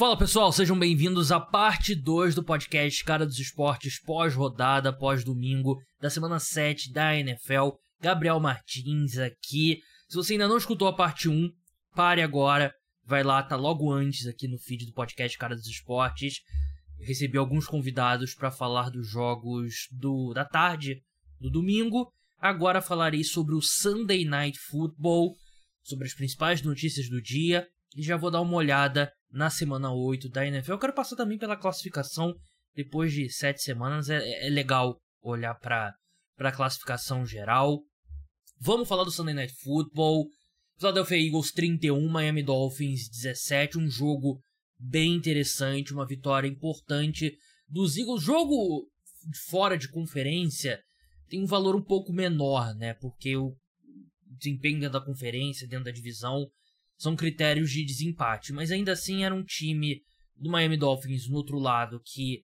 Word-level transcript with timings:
Fala 0.00 0.16
pessoal, 0.16 0.50
sejam 0.50 0.78
bem-vindos 0.78 1.30
à 1.30 1.38
parte 1.38 1.94
2 1.94 2.34
do 2.34 2.42
podcast 2.42 3.04
Cara 3.04 3.26
dos 3.26 3.38
Esportes 3.38 4.00
pós-rodada, 4.00 4.96
pós-domingo 4.96 5.78
da 6.00 6.08
semana 6.08 6.38
7 6.38 6.90
da 6.90 7.14
NFL. 7.14 7.72
Gabriel 8.00 8.40
Martins 8.40 9.18
aqui. 9.18 9.78
Se 10.08 10.16
você 10.16 10.32
ainda 10.32 10.48
não 10.48 10.56
escutou 10.56 10.88
a 10.88 10.96
parte 10.96 11.28
1, 11.28 11.50
pare 11.94 12.22
agora, 12.22 12.72
vai 13.04 13.22
lá, 13.22 13.42
tá 13.42 13.56
logo 13.56 13.92
antes 13.92 14.26
aqui 14.26 14.48
no 14.48 14.58
feed 14.58 14.86
do 14.86 14.94
podcast 14.94 15.36
Cara 15.36 15.54
dos 15.54 15.66
Esportes. 15.66 16.36
Eu 16.98 17.06
recebi 17.06 17.36
alguns 17.36 17.66
convidados 17.66 18.34
para 18.34 18.50
falar 18.50 18.88
dos 18.88 19.06
jogos 19.06 19.86
do 19.92 20.32
da 20.32 20.46
tarde 20.46 21.02
do 21.38 21.50
domingo. 21.50 22.10
Agora 22.38 22.80
falarei 22.80 23.22
sobre 23.22 23.54
o 23.54 23.60
Sunday 23.60 24.24
Night 24.24 24.58
Football, 24.58 25.36
sobre 25.82 26.06
as 26.06 26.14
principais 26.14 26.62
notícias 26.62 27.06
do 27.10 27.20
dia 27.20 27.68
e 27.94 28.02
já 28.02 28.16
vou 28.16 28.30
dar 28.30 28.40
uma 28.40 28.56
olhada 28.56 29.12
na 29.30 29.50
semana 29.50 29.92
8 29.92 30.28
da 30.28 30.46
NFL. 30.46 30.72
Eu 30.72 30.78
quero 30.78 30.94
passar 30.94 31.16
também 31.16 31.38
pela 31.38 31.56
classificação. 31.56 32.34
Depois 32.74 33.12
de 33.12 33.28
sete 33.28 33.62
semanas, 33.62 34.08
é, 34.08 34.46
é 34.46 34.48
legal 34.48 35.00
olhar 35.22 35.54
para 35.54 35.94
a 36.38 36.52
classificação 36.52 37.26
geral. 37.26 37.82
Vamos 38.60 38.88
falar 38.88 39.04
do 39.04 39.10
Sunday 39.10 39.34
Night 39.34 39.54
Football. 39.62 40.28
Philadelphia 40.78 41.18
Eagles 41.18 41.52
31, 41.52 42.08
Miami 42.08 42.42
Dolphins 42.42 43.08
17. 43.08 43.78
Um 43.78 43.88
jogo 43.88 44.40
bem 44.78 45.14
interessante, 45.14 45.92
uma 45.92 46.06
vitória 46.06 46.48
importante 46.48 47.36
dos 47.68 47.96
Eagles. 47.96 48.22
Jogo 48.22 48.88
fora 49.48 49.76
de 49.76 49.90
conferência 49.90 50.80
tem 51.28 51.42
um 51.42 51.46
valor 51.46 51.76
um 51.76 51.82
pouco 51.82 52.12
menor, 52.12 52.74
né? 52.74 52.94
Porque 52.94 53.36
o 53.36 53.54
desempenho 54.38 54.80
dentro 54.80 54.98
da 54.98 55.04
conferência, 55.04 55.68
dentro 55.68 55.84
da 55.84 55.90
divisão, 55.90 56.46
são 57.00 57.16
critérios 57.16 57.70
de 57.70 57.82
desempate, 57.82 58.52
mas 58.52 58.70
ainda 58.70 58.92
assim 58.92 59.24
era 59.24 59.34
um 59.34 59.42
time 59.42 60.02
do 60.36 60.50
Miami 60.50 60.76
Dolphins 60.76 61.26
no 61.26 61.36
outro 61.36 61.58
lado 61.58 61.98
que 62.04 62.42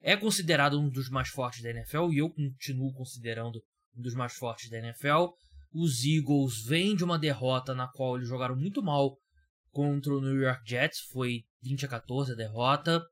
é 0.00 0.16
considerado 0.16 0.80
um 0.80 0.88
dos 0.88 1.10
mais 1.10 1.28
fortes 1.28 1.62
da 1.62 1.68
NFL 1.68 2.10
e 2.10 2.18
eu 2.18 2.30
continuo 2.30 2.94
considerando 2.94 3.62
um 3.94 4.00
dos 4.00 4.14
mais 4.14 4.32
fortes 4.32 4.70
da 4.70 4.78
NFL. 4.78 5.34
Os 5.74 6.04
Eagles 6.06 6.64
vêm 6.64 6.96
de 6.96 7.04
uma 7.04 7.18
derrota 7.18 7.74
na 7.74 7.86
qual 7.86 8.16
eles 8.16 8.28
jogaram 8.28 8.56
muito 8.56 8.82
mal 8.82 9.14
contra 9.70 10.14
o 10.14 10.22
New 10.22 10.40
York 10.40 10.62
Jets, 10.66 11.00
foi 11.12 11.42
20 11.62 11.84
a 11.84 11.88
14 11.88 12.32
a 12.32 12.34
derrota. 12.34 13.02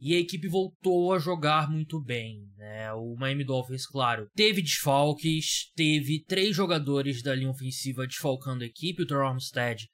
E 0.00 0.14
a 0.14 0.18
equipe 0.18 0.48
voltou 0.48 1.12
a 1.12 1.18
jogar 1.18 1.70
muito 1.70 2.00
bem, 2.00 2.40
né? 2.56 2.92
O 2.92 3.16
Miami 3.16 3.44
Dolphins, 3.44 3.84
claro, 3.86 4.28
teve 4.34 4.62
desfalques, 4.62 5.72
teve 5.74 6.24
três 6.24 6.54
jogadores 6.54 7.22
da 7.22 7.34
linha 7.34 7.50
ofensiva 7.50 8.06
desfalcando 8.06 8.62
a 8.62 8.66
equipe, 8.66 9.02
o 9.02 9.06
Terrell 9.06 9.26
Armstead 9.26 9.88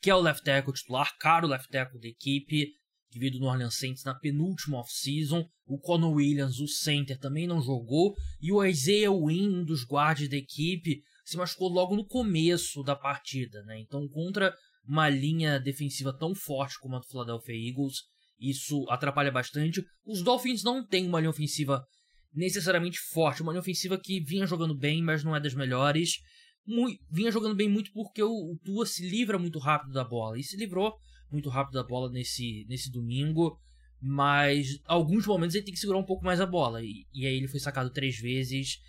que 0.00 0.10
é 0.10 0.14
o 0.14 0.20
left 0.20 0.44
tackle 0.44 0.72
titular, 0.72 1.16
caro 1.18 1.46
left 1.46 1.68
tackle 1.68 2.00
da 2.00 2.08
equipe, 2.08 2.72
que 3.10 3.18
veio 3.18 3.32
do 3.32 3.40
New 3.40 3.48
Orleans 3.48 3.76
Saints 3.76 4.04
na 4.04 4.14
penúltima 4.14 4.78
off-season. 4.78 5.44
O 5.66 5.78
Conor 5.78 6.14
Williams, 6.14 6.60
o 6.60 6.68
center, 6.68 7.18
também 7.18 7.46
não 7.46 7.60
jogou. 7.60 8.14
E 8.40 8.52
o 8.52 8.64
Isaiah 8.64 9.10
Wynn, 9.10 9.60
um 9.60 9.64
dos 9.64 9.84
guardas 9.84 10.28
da 10.28 10.36
equipe, 10.36 11.02
se 11.24 11.36
machucou 11.36 11.68
logo 11.68 11.96
no 11.96 12.06
começo 12.06 12.82
da 12.82 12.94
partida. 12.94 13.62
Né? 13.64 13.80
Então, 13.80 14.08
contra 14.08 14.54
uma 14.86 15.08
linha 15.08 15.58
defensiva 15.58 16.16
tão 16.16 16.34
forte 16.34 16.78
como 16.80 16.96
a 16.96 17.00
do 17.00 17.06
Philadelphia 17.06 17.54
Eagles, 17.54 17.96
isso 18.38 18.86
atrapalha 18.88 19.30
bastante. 19.30 19.84
Os 20.06 20.22
Dolphins 20.22 20.62
não 20.62 20.86
têm 20.86 21.06
uma 21.06 21.20
linha 21.20 21.30
ofensiva 21.30 21.84
necessariamente 22.32 22.98
forte, 23.12 23.42
uma 23.42 23.52
linha 23.52 23.60
ofensiva 23.60 23.98
que 23.98 24.20
vinha 24.20 24.46
jogando 24.46 24.74
bem, 24.74 25.02
mas 25.02 25.24
não 25.24 25.34
é 25.34 25.40
das 25.40 25.54
melhores 25.54 26.12
muito, 26.70 27.02
vinha 27.10 27.30
jogando 27.30 27.54
bem 27.54 27.68
muito 27.68 27.92
porque 27.92 28.22
o, 28.22 28.52
o 28.52 28.58
Tua 28.64 28.86
se 28.86 29.08
livra 29.08 29.38
muito 29.38 29.58
rápido 29.58 29.92
da 29.92 30.04
bola. 30.04 30.38
E 30.38 30.42
se 30.42 30.56
livrou 30.56 30.96
muito 31.30 31.48
rápido 31.48 31.74
da 31.74 31.84
bola 31.84 32.10
nesse, 32.10 32.64
nesse 32.68 32.90
domingo. 32.90 33.58
Mas 34.00 34.80
alguns 34.86 35.26
momentos 35.26 35.54
ele 35.54 35.64
tem 35.64 35.74
que 35.74 35.80
segurar 35.80 35.98
um 35.98 36.04
pouco 36.04 36.24
mais 36.24 36.40
a 36.40 36.46
bola. 36.46 36.82
E, 36.82 37.06
e 37.12 37.26
aí 37.26 37.36
ele 37.36 37.48
foi 37.48 37.60
sacado 37.60 37.90
três 37.90 38.18
vezes. 38.18 38.80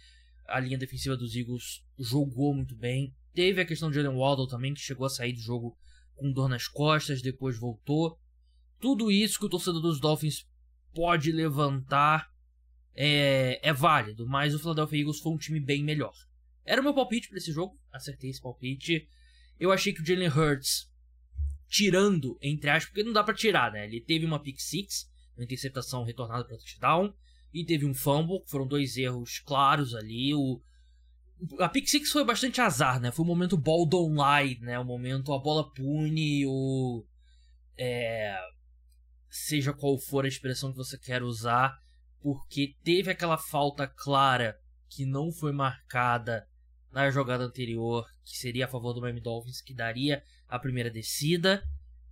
A 0.47 0.59
linha 0.59 0.77
defensiva 0.77 1.17
dos 1.17 1.35
Eagles 1.35 1.83
jogou 1.99 2.53
muito 2.53 2.75
bem. 2.75 3.13
Teve 3.33 3.61
a 3.61 3.65
questão 3.65 3.89
de 3.89 3.95
Jalen 3.95 4.17
Waddle 4.17 4.47
também, 4.47 4.73
que 4.73 4.79
chegou 4.81 5.05
a 5.05 5.09
sair 5.09 5.33
do 5.33 5.39
jogo 5.39 5.77
com 6.15 6.31
dor 6.31 6.47
nas 6.47 6.67
costas, 6.67 7.21
depois 7.21 7.57
voltou. 7.57 8.17
Tudo 8.79 9.11
isso 9.11 9.39
que 9.39 9.45
o 9.45 9.49
torcedor 9.49 9.81
dos 9.81 9.99
Dolphins 9.99 10.45
pode 10.93 11.31
levantar 11.31 12.29
é, 12.93 13.59
é 13.67 13.73
válido, 13.73 14.27
mas 14.27 14.53
o 14.53 14.59
Philadelphia 14.59 14.99
Eagles 14.99 15.19
foi 15.19 15.31
um 15.31 15.37
time 15.37 15.59
bem 15.59 15.83
melhor. 15.83 16.13
Era 16.65 16.81
o 16.81 16.83
meu 16.83 16.93
palpite 16.93 17.27
para 17.27 17.37
esse 17.37 17.51
jogo, 17.51 17.79
acertei 17.91 18.29
esse 18.29 18.41
palpite. 18.41 19.07
Eu 19.59 19.71
achei 19.71 19.93
que 19.93 20.01
o 20.01 20.05
Jalen 20.05 20.29
Hurts, 20.29 20.89
tirando, 21.67 22.37
entre 22.41 22.69
aspas, 22.69 22.85
porque 22.85 23.03
não 23.03 23.13
dá 23.13 23.23
para 23.23 23.33
tirar, 23.33 23.71
né? 23.71 23.85
Ele 23.85 24.01
teve 24.01 24.25
uma 24.25 24.41
pick 24.41 24.59
six, 24.59 25.09
uma 25.35 25.43
interceptação 25.43 26.03
retornada 26.03 26.45
para 26.45 26.57
touchdown, 26.57 27.13
e 27.53 27.65
teve 27.65 27.85
um 27.85 27.93
fumble, 27.93 28.43
foram 28.47 28.67
dois 28.67 28.97
erros 28.97 29.39
claros 29.39 29.93
ali. 29.93 30.33
O, 30.33 30.61
a 31.59 31.67
pick 31.67 31.87
six 31.87 32.11
foi 32.11 32.23
bastante 32.23 32.61
azar, 32.61 32.99
né? 32.99 33.11
Foi 33.11 33.23
o 33.25 33.27
momento 33.27 33.57
ball 33.57 33.85
don't 33.85 34.15
lie, 34.15 34.59
né? 34.61 34.79
O 34.79 34.85
momento 34.85 35.33
a 35.33 35.39
bola 35.39 35.69
pune, 35.71 36.45
o... 36.45 37.05
É, 37.77 38.37
seja 39.29 39.73
qual 39.73 39.97
for 39.97 40.25
a 40.25 40.27
expressão 40.27 40.71
que 40.71 40.77
você 40.77 40.97
quer 40.97 41.23
usar, 41.23 41.79
porque 42.21 42.75
teve 42.83 43.09
aquela 43.09 43.37
falta 43.37 43.87
clara 43.87 44.59
que 44.89 45.05
não 45.05 45.31
foi 45.31 45.51
marcada 45.51 46.47
na 46.91 47.09
jogada 47.09 47.43
anterior, 47.43 48.05
que 48.23 48.37
seria 48.37 48.65
a 48.65 48.67
favor 48.67 48.93
do 48.93 49.01
Miami 49.01 49.21
Dolphins, 49.21 49.61
que 49.61 49.73
daria 49.73 50.23
a 50.47 50.59
primeira 50.59 50.89
descida. 50.89 51.63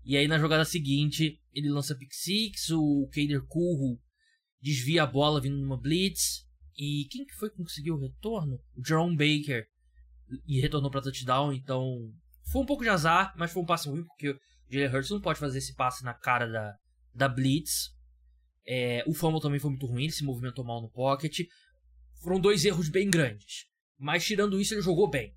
E 0.03 0.15
aí 0.15 0.27
na 0.27 0.39
jogada 0.39 0.63
seguinte, 0.65 1.39
ele 1.53 1.69
lança 1.69 1.95
pick 1.95 2.13
six, 2.13 2.69
o 2.69 3.07
Kader 3.13 3.45
Curro 3.45 3.99
desvia 4.61 5.03
a 5.03 5.07
bola 5.07 5.41
vindo 5.41 5.57
numa 5.57 5.77
blitz. 5.77 6.45
E 6.77 7.07
quem 7.11 7.25
que 7.25 7.35
foi 7.35 7.49
que 7.49 7.57
conseguiu 7.57 7.95
o 7.95 7.99
retorno? 7.99 8.59
O 8.75 8.85
Jerome 8.85 9.15
Baker. 9.15 9.67
E 10.47 10.61
retornou 10.61 10.89
para 10.89 11.01
touchdown, 11.01 11.51
então 11.51 12.13
foi 12.51 12.61
um 12.61 12.65
pouco 12.65 12.83
de 12.83 12.89
azar, 12.89 13.33
mas 13.37 13.51
foi 13.51 13.61
um 13.61 13.65
passe 13.65 13.89
ruim, 13.89 14.03
porque 14.05 14.29
o 14.29 14.39
Jalen 14.69 14.89
Hurts 14.89 15.09
não 15.09 15.21
pode 15.21 15.39
fazer 15.39 15.57
esse 15.57 15.75
passe 15.75 16.03
na 16.03 16.13
cara 16.13 16.47
da, 16.47 16.75
da 17.13 17.27
blitz. 17.27 17.89
É, 18.65 19.03
o 19.07 19.13
fumble 19.13 19.41
também 19.41 19.59
foi 19.59 19.71
muito 19.71 19.87
ruim, 19.87 20.03
ele 20.03 20.11
se 20.11 20.23
movimentou 20.23 20.63
mal 20.63 20.81
no 20.81 20.89
pocket. 20.89 21.39
Foram 22.21 22.39
dois 22.39 22.63
erros 22.63 22.89
bem 22.89 23.09
grandes. 23.09 23.68
Mas 23.99 24.25
tirando 24.25 24.59
isso, 24.59 24.73
ele 24.73 24.81
jogou 24.81 25.09
bem. 25.09 25.35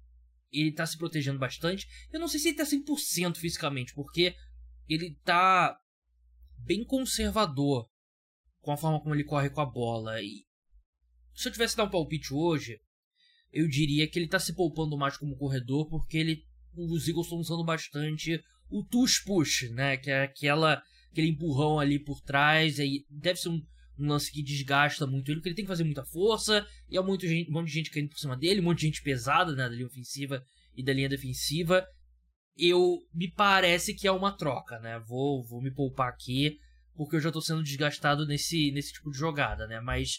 Ele 0.53 0.73
tá 0.73 0.87
se 0.87 0.97
protegendo 0.97 1.39
bastante. 1.39 1.87
Eu 2.12 2.21
não 2.21 2.28
sei 2.28 2.39
se 2.39 2.49
ele 2.49 2.56
tá 2.56 2.65
100% 2.65 3.37
fisicamente, 3.37 3.93
porque 3.95 4.34
ele 4.89 5.19
tá 5.25 5.77
bem 6.59 6.84
conservador 6.84 7.89
com 8.61 8.71
a 8.71 8.77
forma 8.77 9.00
como 9.00 9.15
ele 9.15 9.25
corre 9.25 9.50
com 9.50 9.61
a 9.61 9.67
bola. 9.67 10.23
E 10.23 10.47
se 11.34 11.49
eu 11.49 11.53
tivesse 11.53 11.75
que 11.75 11.78
dar 11.78 11.84
um 11.84 11.91
palpite 11.91 12.33
hoje, 12.33 12.78
eu 13.53 13.69
diria 13.69 14.09
que 14.09 14.19
ele 14.19 14.28
tá 14.28 14.39
se 14.39 14.55
poupando 14.55 14.97
mais 14.97 15.17
como 15.17 15.37
corredor, 15.37 15.89
porque 15.89 16.17
ele 16.17 16.44
os 16.75 17.06
Eagles 17.06 17.27
estão 17.27 17.39
usando 17.39 17.65
bastante 17.65 18.43
o 18.71 18.83
tush 18.83 19.23
push, 19.25 19.71
né? 19.73 19.97
Que 19.97 20.11
é 20.11 20.23
aquela 20.23 20.83
aquele 21.11 21.29
empurrão 21.29 21.79
ali 21.79 21.99
por 21.99 22.21
trás, 22.23 22.81
aí 22.81 23.05
deve 23.11 23.39
ser 23.39 23.50
um 23.50 23.61
um 24.02 24.08
lance 24.08 24.30
que 24.30 24.42
desgasta 24.42 25.06
muito 25.06 25.30
ele, 25.30 25.36
porque 25.36 25.50
ele 25.50 25.56
tem 25.56 25.64
que 25.64 25.70
fazer 25.70 25.84
muita 25.84 26.04
força, 26.04 26.66
e 26.88 26.98
há 26.98 27.02
muito 27.02 27.26
gente, 27.26 27.50
um 27.50 27.54
monte 27.54 27.68
de 27.68 27.74
gente 27.74 27.90
caindo 27.90 28.08
por 28.08 28.18
cima 28.18 28.36
dele, 28.36 28.60
um 28.60 28.64
monte 28.64 28.80
de 28.80 28.86
gente 28.86 29.02
pesada 29.02 29.52
né, 29.52 29.68
da 29.68 29.74
linha 29.74 29.86
ofensiva 29.86 30.42
e 30.74 30.82
da 30.82 30.92
linha 30.92 31.08
defensiva. 31.08 31.86
Eu 32.56 32.98
me 33.14 33.30
parece 33.30 33.94
que 33.94 34.06
é 34.06 34.12
uma 34.12 34.36
troca, 34.36 34.78
né? 34.80 34.98
Vou, 35.06 35.42
vou 35.44 35.62
me 35.62 35.72
poupar 35.72 36.08
aqui, 36.08 36.58
porque 36.94 37.16
eu 37.16 37.20
já 37.20 37.32
tô 37.32 37.40
sendo 37.40 37.62
desgastado 37.62 38.26
nesse, 38.26 38.70
nesse 38.72 38.92
tipo 38.92 39.10
de 39.10 39.16
jogada, 39.16 39.66
né? 39.66 39.80
Mas 39.80 40.19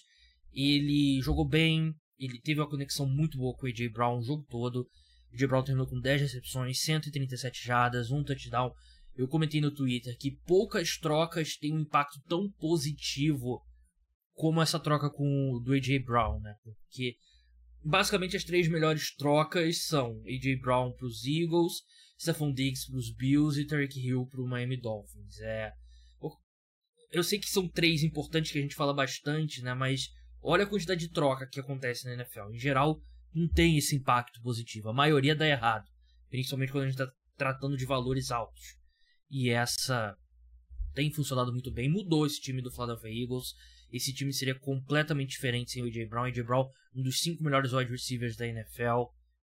ele 0.51 1.21
jogou 1.21 1.47
bem, 1.47 1.93
ele 2.17 2.39
teve 2.41 2.59
uma 2.59 2.69
conexão 2.69 3.07
muito 3.07 3.37
boa 3.37 3.55
com 3.55 3.65
o 3.65 3.69
AJ 3.69 3.91
Brown 3.91 4.19
o 4.19 4.23
jogo 4.23 4.45
todo. 4.49 4.87
O 5.31 5.35
AJ 5.35 5.47
Brown 5.47 5.63
terminou 5.63 5.87
com 5.87 5.99
10 5.99 6.21
recepções, 6.21 6.81
137 6.81 7.63
jardas, 7.63 8.09
um 8.09 8.23
touchdown. 8.23 8.71
Eu 9.15 9.27
comentei 9.27 9.61
no 9.61 9.71
Twitter 9.71 10.17
que 10.17 10.37
poucas 10.45 10.97
trocas 10.97 11.55
têm 11.55 11.73
um 11.73 11.81
impacto 11.81 12.19
tão 12.27 12.49
positivo 12.53 13.61
como 14.33 14.61
essa 14.61 14.79
troca 14.79 15.09
com 15.09 15.51
o 15.53 15.59
do 15.59 15.73
AJ 15.73 16.03
Brown, 16.03 16.39
né? 16.39 16.55
Porque 16.63 17.15
basicamente 17.83 18.35
as 18.35 18.43
três 18.43 18.67
melhores 18.67 19.15
trocas 19.15 19.85
são 19.85 20.21
AJ 20.25 20.61
Brown 20.61 20.91
para 20.93 21.05
os 21.05 21.25
Eagles, 21.25 21.83
Stephon 22.19 22.53
Diggs 22.53 22.89
para 22.89 22.97
os 22.97 23.13
Bills 23.13 23.59
e 23.59 23.67
Tarek 23.67 23.99
Hill 23.99 24.25
para 24.27 24.41
o 24.41 24.47
Miami 24.47 24.79
Dolphins. 24.79 25.39
É, 25.41 25.73
eu 27.13 27.23
sei 27.23 27.39
que 27.39 27.47
são 27.47 27.67
três 27.67 28.01
importantes 28.03 28.51
que 28.51 28.57
a 28.57 28.61
gente 28.61 28.73
fala 28.73 28.91
bastante, 28.91 29.61
né? 29.61 29.75
Mas 29.75 30.09
olha 30.41 30.63
a 30.63 30.67
quantidade 30.67 31.01
de 31.01 31.13
troca 31.13 31.47
que 31.47 31.59
acontece 31.59 32.05
na 32.05 32.13
NFL. 32.15 32.51
Em 32.51 32.57
geral, 32.57 32.99
não 33.31 33.47
tem 33.47 33.77
esse 33.77 33.95
impacto 33.95 34.41
positivo. 34.41 34.89
A 34.89 34.93
maioria 34.93 35.35
dá 35.35 35.47
errado, 35.47 35.85
principalmente 36.29 36.71
quando 36.71 36.85
a 36.85 36.87
gente 36.87 36.99
está 36.99 37.13
tratando 37.37 37.77
de 37.77 37.85
valores 37.85 38.31
altos. 38.31 38.77
E 39.29 39.51
essa 39.51 40.17
tem 40.95 41.13
funcionado 41.13 41.51
muito 41.51 41.71
bem. 41.71 41.87
Mudou 41.87 42.25
esse 42.25 42.41
time 42.41 42.63
do 42.63 42.71
Philadelphia 42.71 43.09
Eagles. 43.09 43.53
Esse 43.93 44.11
time 44.11 44.33
seria 44.33 44.55
completamente 44.55 45.29
diferente 45.29 45.71
sem 45.71 45.83
o 45.83 45.85
AJ 45.85 46.09
Brown. 46.09 46.25
AJ 46.25 46.43
Brown, 46.43 46.67
um 46.95 47.03
dos 47.03 47.19
cinco 47.19 47.43
melhores 47.43 47.73
wide 47.73 47.91
receivers 47.91 48.35
da 48.35 48.47
NFL. 48.47 49.03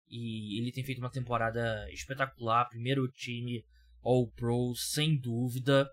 E 0.09 0.59
ele 0.59 0.71
tem 0.73 0.83
feito 0.83 0.99
uma 0.99 1.09
temporada 1.09 1.89
espetacular. 1.91 2.67
Primeiro 2.67 3.07
time 3.07 3.63
All 4.03 4.29
Pro, 4.31 4.75
sem 4.75 5.17
dúvida. 5.17 5.89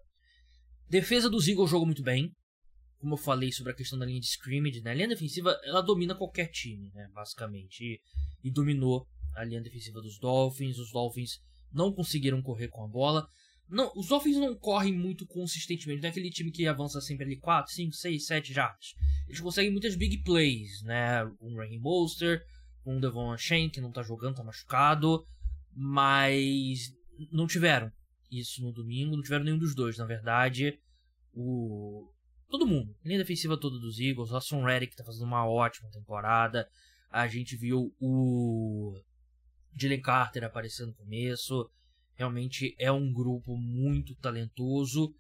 Defesa 0.89 1.31
dos 1.31 1.47
Eagles 1.47 1.71
jogou 1.71 1.87
muito 1.87 2.03
bem. 2.03 2.35
Como 2.99 3.15
eu 3.15 3.19
falei 3.19 3.53
sobre 3.53 3.73
a 3.73 3.77
questão 3.77 3.97
da 3.97 4.05
linha 4.05 4.21
de 4.21 4.27
scrimmage, 4.27 4.83
né? 4.83 4.91
A 4.91 4.95
linha 4.95 5.09
defensiva, 5.09 5.57
ela 5.63 5.81
domina 5.81 6.17
qualquer 6.17 6.49
time, 6.49 6.91
né? 6.93 7.09
Basicamente. 7.15 7.85
E, 7.85 8.01
e 8.43 8.51
dominou 8.51 9.07
a 9.37 9.45
linha 9.45 9.63
defensiva 9.63 10.03
dos 10.03 10.19
Dolphins. 10.19 10.77
Os 10.77 10.91
Dolphins 10.91 11.39
não 11.73 11.93
conseguiram 11.93 12.43
correr 12.43 12.67
com 12.67 12.85
a 12.85 12.89
bola. 12.89 13.29
Não, 13.71 13.93
os 13.95 14.09
Dolphins 14.09 14.37
não 14.37 14.55
correm 14.57 14.93
muito 14.93 15.25
consistentemente. 15.25 16.03
Não 16.03 16.09
é 16.09 16.11
aquele 16.11 16.29
time 16.29 16.51
que 16.51 16.67
avança 16.67 17.01
sempre 17.01 17.25
ali 17.25 17.37
4, 17.37 17.73
5, 17.73 17.93
6, 17.95 18.27
7 18.27 18.53
jardas. 18.53 18.95
Eles 19.29 19.41
conseguem 19.41 19.71
muitas 19.71 19.95
big 19.95 20.19
plays, 20.25 20.83
né? 20.83 21.25
Um 21.41 21.57
Raheem 21.57 21.81
Bolster, 21.81 22.45
um 22.85 22.99
Devon 22.99 23.37
Shane, 23.37 23.71
que 23.71 23.81
não 23.81 23.93
tá 23.93 24.03
jogando, 24.03 24.37
tá 24.37 24.43
machucado. 24.43 25.25
Mas 25.73 26.93
não 27.31 27.47
tiveram 27.47 27.93
isso 28.29 28.61
no 28.61 28.73
domingo. 28.73 29.15
Não 29.15 29.23
tiveram 29.23 29.45
nenhum 29.45 29.59
dos 29.59 29.75
dois, 29.75 29.97
na 29.97 30.05
verdade. 30.05 30.77
O... 31.33 32.13
Todo 32.49 32.67
mundo. 32.67 32.93
A 33.05 33.09
linha 33.09 33.21
defensiva 33.21 33.57
toda 33.57 33.79
dos 33.79 34.01
Eagles. 34.01 34.33
O 34.33 34.37
Hassan 34.37 34.65
Reddick 34.65 34.97
tá 34.97 35.05
fazendo 35.05 35.27
uma 35.27 35.49
ótima 35.49 35.89
temporada. 35.93 36.69
A 37.09 37.29
gente 37.29 37.57
viu 37.57 37.95
o 38.01 39.01
Dylan 39.73 40.01
Carter 40.01 40.43
aparecendo 40.43 40.89
no 40.89 40.95
começo. 40.95 41.71
Realmente 42.21 42.77
é 42.79 42.93
um 42.93 43.11
grupo 43.11 43.57
muito 43.57 44.15
talentoso. 44.17 45.11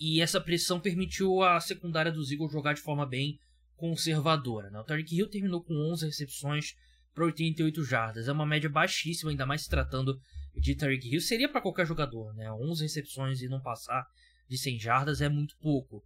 E 0.00 0.20
essa 0.20 0.40
pressão 0.40 0.80
permitiu 0.80 1.40
a 1.42 1.60
secundária 1.60 2.10
dos 2.10 2.32
Eagles 2.32 2.50
jogar 2.50 2.72
de 2.72 2.80
forma 2.80 3.06
bem 3.06 3.38
conservadora. 3.76 4.68
Né? 4.68 4.80
O 4.80 4.82
Tarek 4.82 5.14
Hill 5.14 5.30
terminou 5.30 5.62
com 5.62 5.72
11 5.92 6.06
recepções 6.06 6.74
para 7.14 7.26
88 7.26 7.84
jardas. 7.84 8.26
É 8.26 8.32
uma 8.32 8.44
média 8.44 8.68
baixíssima, 8.68 9.30
ainda 9.30 9.46
mais 9.46 9.62
se 9.62 9.68
tratando 9.68 10.18
de 10.56 10.74
Tarek 10.74 11.08
Hill. 11.08 11.20
Seria 11.20 11.48
para 11.48 11.60
qualquer 11.60 11.86
jogador, 11.86 12.34
né? 12.34 12.50
11 12.50 12.82
recepções 12.82 13.40
e 13.40 13.46
não 13.46 13.60
passar 13.60 14.04
de 14.48 14.58
100 14.58 14.80
jardas 14.80 15.20
é 15.20 15.28
muito 15.28 15.56
pouco. 15.58 16.02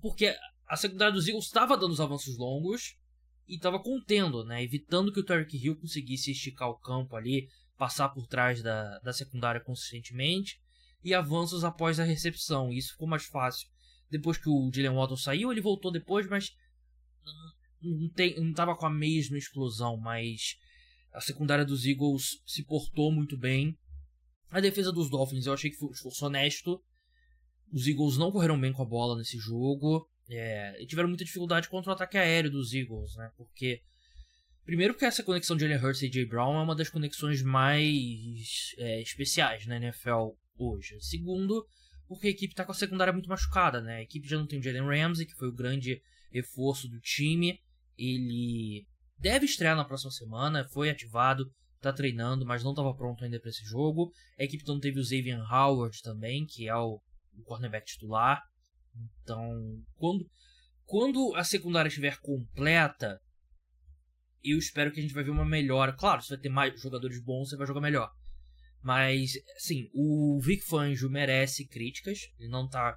Porque 0.00 0.34
a 0.66 0.76
secundária 0.76 1.12
dos 1.12 1.28
Eagles 1.28 1.44
estava 1.44 1.76
dando 1.76 1.92
os 1.92 2.00
avanços 2.00 2.38
longos 2.38 2.96
e 3.46 3.56
estava 3.56 3.78
contendo, 3.78 4.46
né? 4.46 4.64
Evitando 4.64 5.12
que 5.12 5.20
o 5.20 5.24
Tarek 5.24 5.54
Hill 5.58 5.76
conseguisse 5.76 6.30
esticar 6.30 6.70
o 6.70 6.78
campo 6.78 7.14
ali, 7.16 7.50
passar 7.82 8.10
por 8.10 8.28
trás 8.28 8.62
da, 8.62 9.00
da 9.00 9.12
secundária 9.12 9.60
consistentemente 9.60 10.60
e 11.02 11.12
avanços 11.12 11.64
após 11.64 11.98
a 11.98 12.04
recepção. 12.04 12.72
Isso 12.72 12.92
ficou 12.92 13.08
mais 13.08 13.24
fácil. 13.24 13.68
Depois 14.08 14.38
que 14.38 14.48
o 14.48 14.70
Dylan 14.70 14.94
Waddle 14.94 15.16
saiu, 15.16 15.50
ele 15.50 15.60
voltou 15.60 15.90
depois, 15.90 16.28
mas 16.28 16.56
não, 17.82 18.08
tem, 18.10 18.38
não 18.40 18.52
tava 18.52 18.76
com 18.76 18.86
a 18.86 18.90
mesma 18.90 19.36
explosão, 19.36 19.96
mas 19.96 20.56
a 21.12 21.20
secundária 21.20 21.64
dos 21.64 21.84
Eagles 21.84 22.40
se 22.46 22.62
portou 22.62 23.10
muito 23.10 23.36
bem. 23.36 23.76
A 24.48 24.60
defesa 24.60 24.92
dos 24.92 25.10
Dolphins 25.10 25.46
eu 25.46 25.52
achei 25.52 25.68
que 25.68 25.76
foi, 25.76 25.92
foi 25.92 26.28
honesto. 26.28 26.80
Os 27.72 27.88
Eagles 27.88 28.16
não 28.16 28.30
correram 28.30 28.60
bem 28.60 28.72
com 28.72 28.82
a 28.82 28.86
bola 28.86 29.18
nesse 29.18 29.38
jogo. 29.38 30.08
É, 30.30 30.80
e 30.80 30.86
tiveram 30.86 31.08
muita 31.08 31.24
dificuldade 31.24 31.68
contra 31.68 31.90
o 31.90 31.94
ataque 31.94 32.16
aéreo 32.16 32.48
dos 32.52 32.72
Eagles, 32.72 33.16
né? 33.16 33.28
Porque 33.36 33.82
Primeiro 34.64 34.94
porque 34.94 35.04
essa 35.04 35.22
conexão 35.22 35.56
de 35.56 35.62
Jalen 35.66 35.84
Hurts 35.84 36.02
e 36.02 36.08
J. 36.08 36.24
Brown 36.26 36.58
é 36.58 36.62
uma 36.62 36.76
das 36.76 36.88
conexões 36.88 37.42
mais 37.42 38.74
é, 38.78 39.02
especiais 39.02 39.66
na 39.66 39.76
NFL 39.76 40.30
hoje. 40.56 41.00
Segundo, 41.00 41.66
porque 42.06 42.28
a 42.28 42.30
equipe 42.30 42.52
está 42.52 42.64
com 42.64 42.72
a 42.72 42.74
secundária 42.74 43.12
muito 43.12 43.28
machucada, 43.28 43.80
né? 43.80 43.96
A 43.96 44.02
equipe 44.02 44.28
já 44.28 44.38
não 44.38 44.46
tem 44.46 44.60
o 44.60 44.62
Jalen 44.62 44.86
Ramsey, 44.86 45.26
que 45.26 45.34
foi 45.34 45.48
o 45.48 45.54
grande 45.54 46.00
reforço 46.30 46.88
do 46.88 47.00
time. 47.00 47.58
Ele 47.98 48.86
deve 49.18 49.46
estrear 49.46 49.76
na 49.76 49.84
próxima 49.84 50.10
semana, 50.10 50.68
foi 50.68 50.90
ativado, 50.90 51.44
está 51.76 51.92
treinando, 51.92 52.46
mas 52.46 52.62
não 52.62 52.70
estava 52.70 52.94
pronto 52.94 53.24
ainda 53.24 53.40
para 53.40 53.50
esse 53.50 53.64
jogo. 53.64 54.12
A 54.38 54.44
equipe 54.44 54.66
não 54.66 54.78
teve 54.78 55.00
o 55.00 55.04
Xavier 55.04 55.40
Howard 55.52 56.00
também, 56.02 56.46
que 56.46 56.68
é 56.68 56.76
o, 56.76 57.00
o 57.36 57.42
cornerback 57.44 57.86
titular. 57.86 58.40
Então, 59.22 59.82
quando, 59.96 60.24
quando 60.84 61.34
a 61.34 61.42
secundária 61.42 61.88
estiver 61.88 62.18
completa, 62.20 63.20
eu 64.44 64.58
espero 64.58 64.90
que 64.90 64.98
a 64.98 65.02
gente 65.02 65.14
vai 65.14 65.24
ver 65.24 65.30
uma 65.30 65.44
melhora. 65.44 65.92
Claro, 65.92 66.22
se 66.22 66.30
vai 66.30 66.38
ter 66.38 66.48
mais 66.48 66.80
jogadores 66.80 67.22
bons, 67.22 67.48
você 67.48 67.56
vai 67.56 67.66
jogar 67.66 67.80
melhor. 67.80 68.10
Mas, 68.82 69.32
assim, 69.56 69.88
o 69.94 70.40
Vic 70.40 70.64
Fangio 70.64 71.08
merece 71.08 71.66
críticas. 71.66 72.28
Ele 72.38 72.48
não 72.48 72.68
tá, 72.68 72.96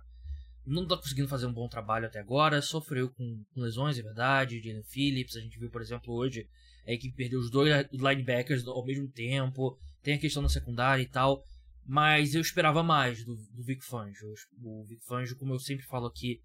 não 0.65 0.87
tá 0.87 0.97
conseguindo 0.97 1.27
fazer 1.27 1.45
um 1.45 1.53
bom 1.53 1.67
trabalho 1.67 2.07
até 2.07 2.19
agora. 2.19 2.61
Sofreu 2.61 3.11
com, 3.11 3.43
com 3.53 3.61
lesões, 3.61 3.99
é 3.99 4.01
verdade. 4.01 4.61
Jalen 4.61 4.83
Phillips, 4.83 5.35
a 5.35 5.41
gente 5.41 5.59
viu, 5.59 5.69
por 5.69 5.81
exemplo, 5.81 6.13
hoje 6.13 6.47
a 6.87 6.91
equipe 6.91 7.15
perdeu 7.15 7.39
os 7.39 7.51
dois 7.51 7.87
linebackers 7.91 8.65
ao 8.67 8.83
mesmo 8.83 9.07
tempo. 9.11 9.77
Tem 10.01 10.15
a 10.15 10.19
questão 10.19 10.41
da 10.41 10.49
secundária 10.49 11.03
e 11.03 11.07
tal. 11.07 11.43
Mas 11.85 12.33
eu 12.33 12.41
esperava 12.41 12.81
mais 12.81 13.23
do, 13.23 13.35
do 13.35 13.63
Vic 13.63 13.85
Fangio. 13.85 14.33
O 14.63 14.83
Vic 14.85 15.05
Fangio, 15.05 15.37
como 15.37 15.53
eu 15.53 15.59
sempre 15.59 15.85
falo 15.85 16.07
aqui, 16.07 16.41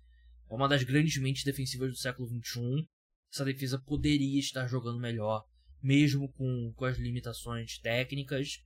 é 0.50 0.55
uma 0.55 0.69
das 0.69 0.82
grandes 0.82 1.17
mentes 1.17 1.44
defensivas 1.44 1.91
do 1.91 1.97
século 1.97 2.29
XXI 2.29 2.87
essa 3.32 3.44
defesa 3.44 3.79
poderia 3.79 4.38
estar 4.38 4.67
jogando 4.67 4.99
melhor, 4.99 5.44
mesmo 5.82 6.29
com, 6.32 6.73
com 6.75 6.85
as 6.85 6.99
limitações 6.99 7.79
técnicas. 7.79 8.59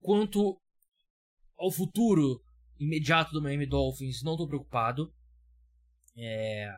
Quanto 0.00 0.60
ao 1.56 1.70
futuro 1.70 2.40
imediato 2.78 3.32
do 3.32 3.40
Miami 3.42 3.66
Dolphins, 3.66 4.22
não 4.22 4.32
estou 4.32 4.48
preocupado. 4.48 5.12
É, 6.16 6.72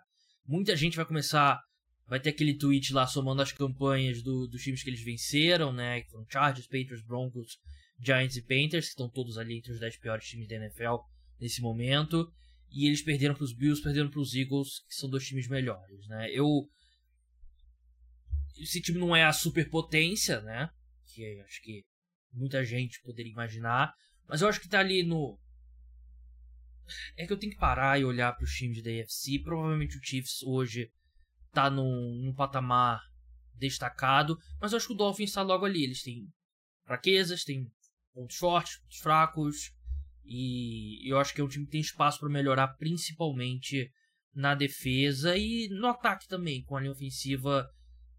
muita 0.47 0.77
gente 0.77 0.97
vai 0.97 1.07
começar. 1.07 1.61
Vai 2.07 2.21
ter 2.21 2.31
aquele 2.31 2.57
tweet 2.57 2.93
lá 2.93 3.07
somando 3.07 3.43
as 3.43 3.53
campanhas 3.53 4.23
do, 4.23 4.47
dos 4.47 4.63
times 4.63 4.83
que 4.83 4.89
eles 4.89 5.03
venceram, 5.03 5.73
né? 5.73 6.01
Que 6.01 6.11
foram 6.11 6.27
Chargers, 6.29 6.67
Patriots, 6.67 7.05
Broncos, 7.05 7.59
Giants 8.01 8.37
e 8.37 8.43
Panthers, 8.43 8.87
que 8.87 8.91
estão 8.91 9.11
todos 9.11 9.37
ali 9.37 9.59
entre 9.59 9.73
os 9.73 9.81
10 9.81 9.99
piores 9.99 10.27
times 10.27 10.49
da 10.49 10.57
NFL 10.57 10.97
nesse 11.39 11.61
momento. 11.61 12.33
E 12.71 12.87
eles 12.87 13.03
perderam 13.03 13.35
para 13.35 13.45
os 13.45 13.55
Bills, 13.55 13.83
perderam 13.83 14.11
para 14.11 14.21
os 14.21 14.35
Eagles, 14.35 14.81
que 14.89 14.95
são 14.95 15.11
dois 15.11 15.27
times 15.27 15.49
melhores, 15.49 16.07
né? 16.09 16.31
Eu 16.31 16.67
esse 18.57 18.81
time 18.81 18.99
não 18.99 19.15
é 19.15 19.25
a 19.25 19.33
superpotência, 19.33 20.41
né? 20.41 20.71
Que 21.07 21.41
acho 21.41 21.63
que 21.63 21.85
muita 22.33 22.65
gente 22.65 23.01
poderia 23.03 23.33
imaginar. 23.33 23.93
Mas 24.29 24.41
eu 24.41 24.49
acho 24.49 24.61
que 24.61 24.69
tá 24.69 24.81
ali 24.81 25.03
no. 25.03 25.39
É 27.17 27.27
que 27.27 27.33
eu 27.33 27.39
tenho 27.39 27.53
que 27.53 27.59
parar 27.59 28.01
e 28.01 28.05
olhar 28.05 28.33
para 28.33 28.45
os 28.45 28.53
times 28.53 28.83
da 28.83 28.91
AFC. 28.91 29.39
Provavelmente 29.43 29.97
o 29.97 30.01
Chiefs 30.03 30.43
hoje 30.43 30.91
tá 31.53 31.71
num, 31.71 32.23
num 32.23 32.35
patamar 32.35 33.01
destacado. 33.55 34.39
Mas 34.61 34.73
eu 34.73 34.79
acho 34.79 34.87
que 34.87 34.95
o 34.95 34.97
Dolphins 34.97 35.31
está 35.31 35.43
logo 35.43 35.65
ali. 35.65 35.85
Eles 35.85 36.03
têm 36.03 36.29
fraquezas, 36.85 37.45
têm 37.45 37.71
pontos 38.15 38.37
fortes, 38.37 38.79
pontos 38.79 38.99
fracos. 38.99 39.73
E 40.25 41.11
eu 41.11 41.19
acho 41.19 41.35
que 41.35 41.41
é 41.41 41.45
um 41.45 41.49
time 41.49 41.65
que 41.65 41.73
tem 41.73 41.81
espaço 41.81 42.21
para 42.21 42.29
melhorar, 42.29 42.69
principalmente 42.77 43.91
na 44.35 44.55
defesa 44.55 45.37
e 45.37 45.69
no 45.69 45.87
ataque 45.87 46.29
também, 46.29 46.63
com 46.63 46.77
a 46.77 46.81
linha 46.81 46.93
ofensiva 46.93 47.69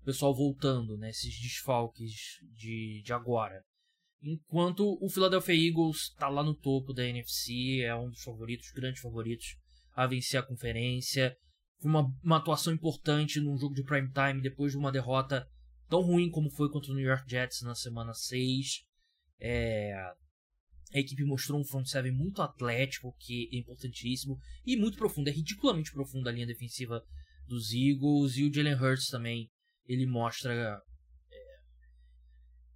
o 0.01 0.05
pessoal 0.05 0.33
voltando, 0.33 0.97
né, 0.97 1.09
esses 1.09 1.39
desfalques 1.39 2.11
de, 2.55 3.01
de 3.03 3.13
agora. 3.13 3.63
Enquanto 4.21 4.97
o 5.01 5.09
Philadelphia 5.09 5.55
Eagles 5.55 6.09
está 6.09 6.27
lá 6.27 6.43
no 6.43 6.53
topo 6.53 6.93
da 6.93 7.05
NFC, 7.05 7.81
é 7.83 7.95
um 7.95 8.09
dos 8.09 8.21
favoritos, 8.21 8.71
grandes 8.71 9.01
favoritos 9.01 9.57
a 9.93 10.05
vencer 10.05 10.39
a 10.39 10.43
conferência. 10.43 11.35
Foi 11.81 11.89
uma, 11.89 12.13
uma 12.21 12.37
atuação 12.37 12.73
importante 12.73 13.39
num 13.39 13.57
jogo 13.57 13.73
de 13.73 13.83
prime 13.83 14.11
time 14.11 14.41
depois 14.41 14.73
de 14.73 14.77
uma 14.77 14.91
derrota 14.91 15.47
tão 15.87 16.01
ruim 16.01 16.29
como 16.29 16.49
foi 16.49 16.69
contra 16.69 16.91
o 16.91 16.95
New 16.95 17.05
York 17.05 17.29
Jets 17.29 17.61
na 17.61 17.75
semana 17.75 18.13
6. 18.13 18.83
É, 19.39 19.93
a 20.93 20.99
equipe 20.99 21.23
mostrou 21.23 21.59
um 21.59 21.63
front 21.63 21.85
seven 21.85 22.11
muito 22.11 22.41
atlético, 22.41 23.15
que 23.19 23.49
é 23.53 23.57
importantíssimo, 23.57 24.39
e 24.65 24.75
muito 24.75 24.97
profundo. 24.97 25.29
É 25.29 25.31
ridiculamente 25.31 25.91
profunda 25.91 26.29
a 26.29 26.33
linha 26.33 26.47
defensiva 26.47 27.03
dos 27.47 27.71
Eagles. 27.73 28.37
E 28.37 28.45
o 28.45 28.53
Jalen 28.53 28.75
Hurts 28.75 29.07
também 29.07 29.49
ele 29.89 30.05
mostra 30.05 30.53
é, 30.53 30.79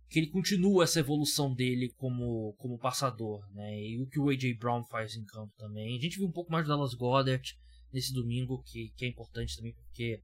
que 0.09 0.17
ele 0.17 0.31
continua 0.31 0.83
essa 0.83 0.99
evolução 0.99 1.53
dele 1.53 1.93
como, 1.95 2.53
como 2.57 2.79
passador, 2.79 3.47
né? 3.53 3.79
E 3.79 4.01
o 4.01 4.07
que 4.07 4.19
o 4.19 4.29
AJ 4.29 4.57
Brown 4.57 4.83
faz 4.85 5.15
em 5.15 5.23
campo 5.23 5.53
também. 5.55 5.95
A 5.95 6.01
gente 6.01 6.17
viu 6.17 6.27
um 6.27 6.31
pouco 6.31 6.51
mais 6.51 6.65
do 6.65 6.69
Dallas 6.69 6.95
Goddard 6.95 7.55
nesse 7.93 8.11
domingo, 8.11 8.63
que, 8.63 8.91
que 8.97 9.05
é 9.05 9.07
importante 9.07 9.55
também 9.55 9.73
porque 9.73 10.23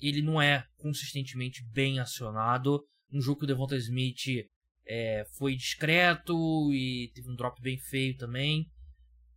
ele 0.00 0.22
não 0.22 0.40
é 0.40 0.66
consistentemente 0.78 1.62
bem 1.66 2.00
acionado. 2.00 2.82
Um 3.12 3.20
jogo 3.20 3.40
que 3.40 3.44
o 3.44 3.46
Devonta 3.46 3.76
Smith 3.76 4.48
é, 4.86 5.26
foi 5.36 5.54
discreto 5.54 6.72
e 6.72 7.12
teve 7.14 7.30
um 7.30 7.36
drop 7.36 7.60
bem 7.60 7.78
feio 7.78 8.16
também. 8.16 8.66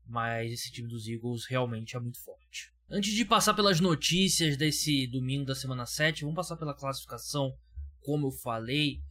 Mas 0.05 0.53
esse 0.53 0.71
time 0.71 0.87
dos 0.87 1.05
Eagles 1.05 1.45
realmente 1.49 1.97
é 1.97 1.99
muito 1.99 2.23
forte. 2.23 2.76
Antes 2.89 3.13
de 3.13 3.25
passar 3.25 3.53
pelas 3.53 3.81
notícias 3.81 4.55
desse 4.55 5.05
domingo 5.07 5.43
da 5.43 5.53
semana 5.53 5.85
7, 5.85 6.21
vamos 6.21 6.37
passar 6.37 6.55
pela 6.55 6.73
classificação, 6.73 7.53
como 7.99 8.27
eu 8.27 8.31
falei. 8.31 9.01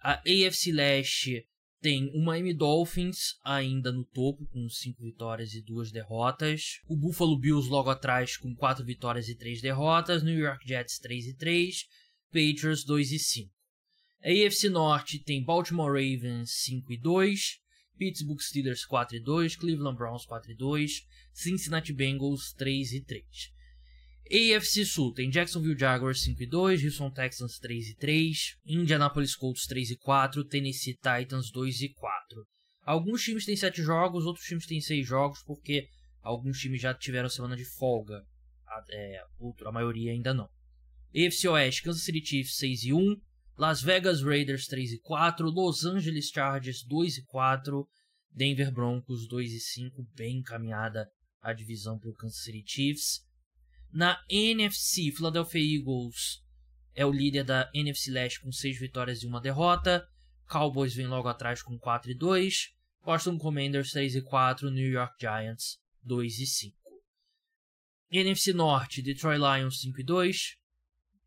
A 0.00 0.14
AFC 0.14 0.72
Leste 0.72 1.46
tem 1.80 2.10
o 2.14 2.20
Miami 2.20 2.52
Dolphins 2.52 3.38
ainda 3.44 3.92
no 3.92 4.04
topo, 4.04 4.44
com 4.46 4.68
5 4.68 5.00
vitórias 5.00 5.54
e 5.54 5.62
2 5.62 5.92
derrotas. 5.92 6.80
O 6.88 6.96
Buffalo 6.96 7.38
Bills 7.38 7.70
logo 7.70 7.90
atrás, 7.90 8.36
com 8.36 8.56
4 8.56 8.84
vitórias 8.84 9.28
e 9.28 9.36
3 9.36 9.62
derrotas. 9.62 10.24
New 10.24 10.36
York 10.36 10.66
Jets 10.66 10.98
3 10.98 11.26
e 11.26 11.34
3. 11.34 11.86
Patriots 12.26 12.84
2 12.84 13.12
e 13.12 13.18
5. 13.20 13.50
A 14.24 14.30
AFC 14.30 14.68
Norte 14.68 15.20
tem 15.20 15.44
Baltimore 15.44 15.92
Ravens 15.92 16.50
5 16.64 16.92
e 16.92 16.98
2. 16.98 17.61
Pittsburgh 18.02 18.40
Steelers 18.40 18.84
4 18.84 19.16
e 19.16 19.20
2, 19.20 19.56
Cleveland 19.58 19.96
Browns 19.96 20.26
4 20.26 20.50
e 20.50 20.56
2, 20.56 20.86
Cincinnati 21.32 21.92
Bengals 21.92 22.52
3 22.54 22.96
e 22.96 23.00
3. 23.00 23.24
AFC 24.28 24.84
Sul 24.84 25.14
tem 25.14 25.30
Jacksonville 25.30 25.78
Jaguars 25.78 26.20
5 26.24 26.42
e 26.42 26.46
2, 26.46 26.84
Houston 26.84 27.12
Texans 27.12 27.60
3 27.60 27.90
e 27.90 27.94
3, 27.94 28.56
Indianapolis 28.66 29.36
Colts 29.36 29.66
3 29.66 29.92
e 29.92 29.96
4, 29.98 30.44
Tennessee 30.46 30.94
Titans 30.94 31.52
2 31.52 31.82
e 31.82 31.88
4. 31.90 32.44
Alguns 32.84 33.22
times 33.22 33.46
têm 33.46 33.54
7 33.54 33.80
jogos, 33.80 34.26
outros 34.26 34.46
times 34.46 34.66
têm 34.66 34.80
6 34.80 35.06
jogos 35.06 35.40
porque 35.44 35.86
alguns 36.20 36.58
times 36.58 36.80
já 36.80 36.92
tiveram 36.92 37.28
semana 37.28 37.54
de 37.54 37.64
folga. 37.64 38.26
A, 38.66 38.84
é, 38.90 39.22
a 39.64 39.70
maioria 39.70 40.10
ainda 40.10 40.34
não. 40.34 40.48
AFC 41.14 41.46
Oeste, 41.46 41.84
Kansas 41.84 42.02
City 42.02 42.24
Chiefs 42.24 42.56
6 42.56 42.84
e 42.84 42.92
1, 42.92 43.16
Las 43.56 43.82
Vegas 43.82 44.22
Raiders 44.22 44.66
3 44.66 44.92
e 44.92 44.98
4, 45.00 45.48
Los 45.50 45.84
Angeles 45.84 46.30
Chargers 46.30 46.84
2 46.84 47.18
e 47.18 47.24
4, 47.24 47.88
Denver 48.30 48.72
Broncos 48.72 49.28
2 49.28 49.52
e 49.52 49.60
5, 49.60 50.02
bem 50.14 50.38
encaminhada 50.38 51.10
a 51.40 51.52
divisão 51.52 51.98
para 51.98 52.10
o 52.10 52.14
Kansas 52.14 52.42
City 52.42 52.64
Chiefs. 52.66 53.26
Na 53.92 54.18
NFC, 54.30 55.12
Philadelphia 55.12 55.60
Eagles 55.60 56.42
é 56.94 57.04
o 57.04 57.12
líder 57.12 57.44
da 57.44 57.70
NFC 57.74 58.10
Leste 58.10 58.40
com 58.40 58.50
6 58.50 58.78
vitórias 58.78 59.22
e 59.22 59.26
uma 59.26 59.40
derrota. 59.40 60.06
Cowboys 60.48 60.94
vem 60.94 61.06
logo 61.06 61.28
atrás 61.28 61.62
com 61.62 61.78
4 61.78 62.10
e 62.10 62.14
2. 62.14 62.70
Boston 63.04 63.36
Commanders 63.36 63.90
3 63.90 64.16
e 64.16 64.22
4, 64.22 64.70
New 64.70 64.88
York 64.88 65.14
Giants 65.20 65.78
2 66.02 66.38
e 66.38 66.46
5. 66.46 66.76
NFC 68.10 68.52
Norte, 68.52 69.02
Detroit 69.02 69.38
Lions 69.38 69.80
5 69.80 70.00
e 70.00 70.04
2, 70.04 70.56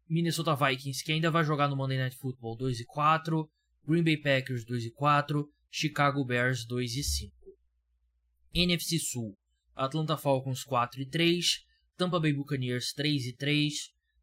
Minnesota 0.07 0.55
Vikings, 0.55 1.03
que 1.03 1.11
ainda 1.11 1.31
vai 1.31 1.43
jogar 1.43 1.67
no 1.67 1.75
Monday 1.75 1.97
Night 1.97 2.15
Football 2.15 2.55
2 2.57 2.81
e 2.81 2.85
4, 2.85 3.49
Green 3.87 4.03
Bay 4.03 4.17
Packers 4.17 4.63
2 4.65 4.85
e 4.85 4.91
4, 4.91 5.47
Chicago 5.69 6.23
Bears 6.23 6.65
2 6.65 6.95
e 6.97 7.03
5. 7.03 7.35
NFC 8.53 8.99
Sul, 8.99 9.35
Atlanta 9.75 10.15
Falcons 10.15 10.63
4 10.63 11.01
e 11.01 11.05
3, 11.09 11.65
Tampa 11.97 12.19
Bay 12.19 12.33
Buccaneers 12.33 12.93
3 12.93 13.27
e 13.27 13.35
3, 13.35 13.73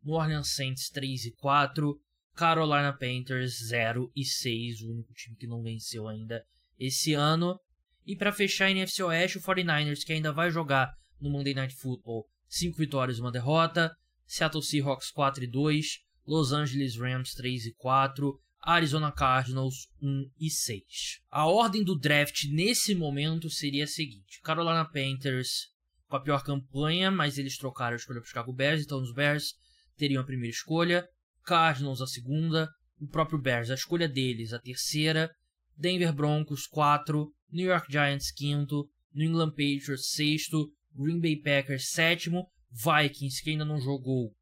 New 0.05 0.15
Orleans 0.15 0.55
Saints 0.55 0.89
3 0.91 1.27
e 1.27 1.33
4, 1.33 2.01
Carolina 2.35 2.93
Panthers 2.93 3.69
0 3.69 4.11
e 4.17 4.25
6, 4.25 4.83
o 4.83 4.91
único 4.91 5.13
time 5.15 5.37
que 5.37 5.47
não 5.47 5.63
venceu 5.63 6.09
ainda 6.09 6.43
esse 6.79 7.13
ano. 7.13 7.59
E 8.07 8.17
para 8.17 8.33
fechar 8.33 8.67
a 8.67 8.71
NFC 8.71 9.03
Oeste, 9.03 9.39
o 9.39 9.41
49ers, 9.41 10.05
que 10.05 10.13
ainda 10.13 10.33
vai 10.33 10.51
jogar 10.51 10.91
no 11.21 11.31
Monday 11.31 11.55
Night 11.55 11.75
Football, 11.75 12.27
5 12.49 12.77
vitórias 12.77 13.19
e 13.19 13.21
uma 13.21 13.31
derrota, 13.31 13.95
Seattle 14.27 14.63
Seahawks 14.63 15.11
4 15.11 15.45
e 15.45 15.47
2, 15.47 15.87
Los 16.27 16.53
Angeles 16.53 16.97
Rams 16.97 17.35
3 17.35 17.67
e 17.67 17.75
4, 17.75 18.41
Arizona 18.65 19.11
Cardinals 19.11 19.89
1 20.01 20.31
e 20.39 20.49
6. 20.49 20.85
A 21.31 21.47
ordem 21.47 21.83
do 21.83 21.99
draft 21.99 22.45
nesse 22.51 22.95
momento 22.95 23.51
seria 23.51 23.85
a 23.85 23.89
seguinte: 23.89 24.41
Carolina 24.43 24.85
Panthers 24.85 25.73
com 26.09 26.17
a 26.17 26.21
pior 26.21 26.45
campanha, 26.45 27.11
mas 27.11 27.39
eles 27.39 27.57
trocaram 27.57 27.95
a 27.95 27.97
escolha 27.97 28.21
para 28.21 28.25
os 28.25 28.29
Chicago 28.29 28.53
Bears, 28.53 28.85
então 28.85 29.01
os 29.01 29.15
Bears 29.15 29.55
teriam 29.97 30.21
a 30.21 30.27
primeira 30.27 30.55
escolha, 30.55 31.09
Cardinals 31.43 32.03
a 32.03 32.07
segunda, 32.07 32.69
o 33.01 33.09
próprio 33.09 33.41
Bears 33.41 33.71
a 33.71 33.75
escolha 33.75 34.07
deles 34.07 34.53
a 34.53 34.59
terceira, 34.59 35.31
Denver 35.75 36.13
Broncos 36.13 36.67
4, 36.67 37.33
New 37.51 37.67
York 37.67 37.91
Giants 37.91 38.31
quinto, 38.31 38.87
New 39.15 39.27
England 39.27 39.53
Patriots 39.53 40.11
sexto, 40.11 40.71
Green 40.95 41.19
Bay 41.19 41.37
Packers 41.37 41.89
sétimo 41.89 42.47
Vikings, 42.73 43.43
que 43.43 43.51
ainda 43.51 43.65
não 43.65 43.81
jogou 43.81 44.33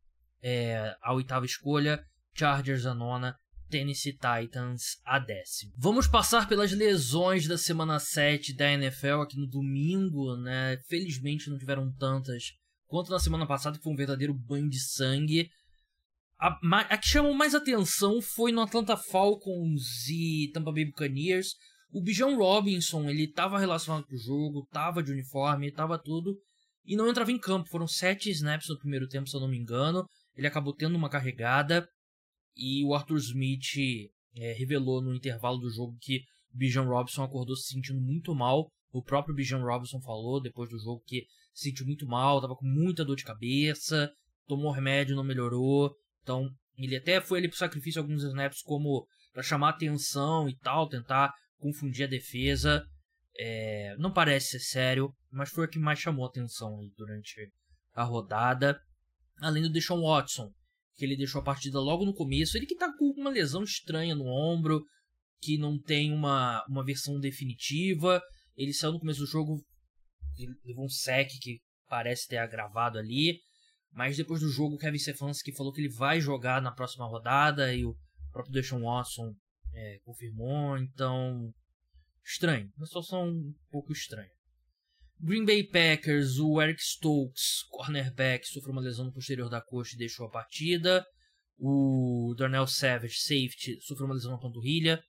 é, 0.42 0.94
a 1.02 1.12
oitava 1.12 1.44
escolha, 1.44 2.02
Chargers 2.34 2.86
a 2.86 2.94
nona, 2.94 3.36
Tennessee 3.68 4.12
Titans 4.12 5.00
a 5.04 5.18
décima. 5.18 5.72
Vamos 5.78 6.06
passar 6.06 6.48
pelas 6.48 6.72
lesões 6.72 7.46
da 7.46 7.56
semana 7.56 7.98
7 7.98 8.54
da 8.54 8.70
NFL 8.72 9.22
aqui 9.22 9.38
no 9.38 9.46
domingo, 9.46 10.36
né? 10.36 10.78
Felizmente 10.88 11.48
não 11.48 11.58
tiveram 11.58 11.92
tantas 11.92 12.52
quanto 12.86 13.10
na 13.10 13.20
semana 13.20 13.46
passada, 13.46 13.78
que 13.78 13.84
foi 13.84 13.92
um 13.92 13.96
verdadeiro 13.96 14.34
banho 14.34 14.68
de 14.68 14.80
sangue. 14.80 15.48
A, 16.38 16.58
a 16.88 16.98
que 16.98 17.08
chamou 17.08 17.32
mais 17.32 17.54
atenção 17.54 18.20
foi 18.20 18.50
no 18.50 18.62
Atlanta 18.62 18.96
Falcons 18.96 20.08
e 20.08 20.50
Tampa 20.52 20.72
Bay 20.72 20.86
Buccaneers. 20.86 21.54
O 21.92 22.02
Bijan 22.02 22.36
Robinson, 22.36 23.08
ele 23.08 23.24
estava 23.24 23.58
relacionado 23.58 24.06
com 24.06 24.14
o 24.14 24.18
jogo, 24.18 24.64
estava 24.64 25.02
de 25.02 25.12
uniforme, 25.12 25.68
estava 25.68 25.98
tudo, 25.98 26.36
e 26.84 26.96
não 26.96 27.08
entrava 27.08 27.32
em 27.32 27.38
campo. 27.38 27.68
Foram 27.68 27.86
sete 27.86 28.30
snaps 28.30 28.68
no 28.68 28.78
primeiro 28.78 29.08
tempo, 29.08 29.28
se 29.28 29.36
eu 29.36 29.40
não 29.40 29.48
me 29.48 29.58
engano. 29.58 30.06
Ele 30.36 30.46
acabou 30.46 30.74
tendo 30.74 30.96
uma 30.96 31.10
carregada 31.10 31.86
e 32.56 32.84
o 32.84 32.94
Arthur 32.94 33.18
Smith 33.18 34.10
é, 34.36 34.52
revelou 34.52 35.02
no 35.02 35.14
intervalo 35.14 35.58
do 35.58 35.70
jogo 35.70 35.96
que 36.00 36.20
o 36.52 36.56
Bijan 36.56 36.84
Robinson 36.84 37.22
acordou 37.22 37.56
se 37.56 37.72
sentindo 37.72 38.00
muito 38.00 38.34
mal. 38.34 38.68
O 38.92 39.02
próprio 39.02 39.34
Bijan 39.34 39.62
Robinson 39.62 40.00
falou 40.00 40.40
depois 40.40 40.68
do 40.70 40.78
jogo 40.78 41.02
que 41.06 41.24
se 41.52 41.68
sentiu 41.68 41.86
muito 41.86 42.06
mal, 42.06 42.38
estava 42.38 42.56
com 42.56 42.66
muita 42.66 43.04
dor 43.04 43.16
de 43.16 43.24
cabeça, 43.24 44.10
tomou 44.46 44.72
remédio, 44.72 45.16
não 45.16 45.24
melhorou. 45.24 45.94
Então, 46.22 46.48
ele 46.76 46.96
até 46.96 47.20
foi 47.20 47.38
ali 47.38 47.48
pro 47.48 47.56
sacrifício 47.56 48.00
alguns 48.00 48.22
snaps 48.22 48.62
como 48.62 49.06
para 49.32 49.42
chamar 49.42 49.70
atenção 49.70 50.48
e 50.48 50.56
tal, 50.56 50.88
tentar 50.88 51.32
confundir 51.58 52.04
a 52.04 52.10
defesa. 52.10 52.84
É, 53.42 53.96
não 53.96 54.12
parece 54.12 54.58
ser 54.58 54.60
sério, 54.60 55.16
mas 55.32 55.48
foi 55.48 55.64
o 55.64 55.68
que 55.68 55.78
mais 55.78 55.98
chamou 55.98 56.26
atenção 56.26 56.78
durante 56.94 57.50
a 57.94 58.04
rodada. 58.04 58.78
Além 59.40 59.62
do 59.62 59.72
Deshaun 59.72 60.02
Watson, 60.02 60.52
que 60.94 61.06
ele 61.06 61.16
deixou 61.16 61.40
a 61.40 61.44
partida 61.44 61.80
logo 61.80 62.04
no 62.04 62.12
começo. 62.12 62.58
Ele 62.58 62.66
que 62.66 62.76
tá 62.76 62.92
com 62.98 63.14
uma 63.16 63.30
lesão 63.30 63.62
estranha 63.62 64.14
no 64.14 64.26
ombro, 64.26 64.84
que 65.40 65.56
não 65.56 65.80
tem 65.80 66.12
uma, 66.12 66.62
uma 66.68 66.84
versão 66.84 67.18
definitiva. 67.18 68.22
Ele 68.54 68.74
saiu 68.74 68.92
no 68.92 69.00
começo 69.00 69.20
do 69.20 69.26
jogo, 69.26 69.64
levou 70.62 70.84
um 70.84 70.90
sec 70.90 71.30
que 71.40 71.62
parece 71.88 72.28
ter 72.28 72.36
agravado 72.36 72.98
ali. 72.98 73.40
Mas 73.90 74.18
depois 74.18 74.42
do 74.42 74.50
jogo, 74.50 74.74
o 74.74 74.78
Kevin 74.78 74.98
Stefanski 74.98 75.56
falou 75.56 75.72
que 75.72 75.80
ele 75.80 75.94
vai 75.94 76.20
jogar 76.20 76.60
na 76.60 76.72
próxima 76.72 77.06
rodada 77.06 77.74
e 77.74 77.86
o 77.86 77.96
próprio 78.30 78.52
Deshaun 78.52 78.82
Watson 78.82 79.32
é, 79.72 79.98
confirmou. 80.04 80.76
Então, 80.76 81.50
Estranho, 82.32 82.70
uma 82.76 82.86
situação 82.86 83.28
um 83.28 83.52
pouco 83.72 83.92
estranha. 83.92 84.30
Green 85.18 85.44
Bay 85.44 85.64
Packers, 85.64 86.38
o 86.38 86.62
Eric 86.62 86.80
Stokes, 86.80 87.64
cornerback, 87.70 88.46
sofreu 88.46 88.72
uma 88.72 88.80
lesão 88.80 89.04
no 89.04 89.12
posterior 89.12 89.50
da 89.50 89.60
coxa 89.60 89.96
e 89.96 89.98
deixou 89.98 90.26
a 90.26 90.30
partida. 90.30 91.04
O 91.58 92.32
Darnell 92.38 92.68
Savage, 92.68 93.18
safety, 93.18 93.80
sofreu 93.82 94.06
uma 94.06 94.14
lesão 94.14 94.30
na 94.30 94.38
panturrilha. 94.38 95.02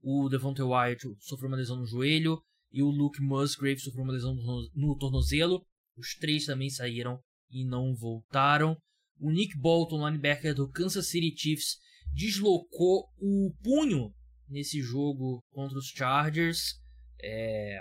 O 0.00 0.28
Devontae 0.28 0.62
Wyatt 0.62 1.02
sofreu 1.18 1.48
uma 1.48 1.56
lesão 1.56 1.76
no 1.76 1.84
joelho. 1.84 2.40
E 2.70 2.82
o 2.82 2.88
Luke 2.88 3.20
Musgrave 3.20 3.80
sofreu 3.80 4.04
uma 4.04 4.12
lesão 4.12 4.34
no 4.72 4.96
tornozelo. 4.96 5.66
Os 5.96 6.14
três 6.14 6.46
também 6.46 6.70
saíram 6.70 7.20
e 7.50 7.64
não 7.64 7.96
voltaram. 7.96 8.76
O 9.18 9.32
Nick 9.32 9.58
Bolton, 9.58 10.06
linebacker 10.06 10.54
do 10.54 10.70
Kansas 10.70 11.08
City 11.08 11.34
Chiefs, 11.36 11.78
deslocou 12.14 13.08
o 13.18 13.52
punho 13.60 14.14
nesse 14.50 14.82
jogo 14.82 15.42
contra 15.50 15.78
os 15.78 15.86
Chargers. 15.86 16.80
É, 17.22 17.80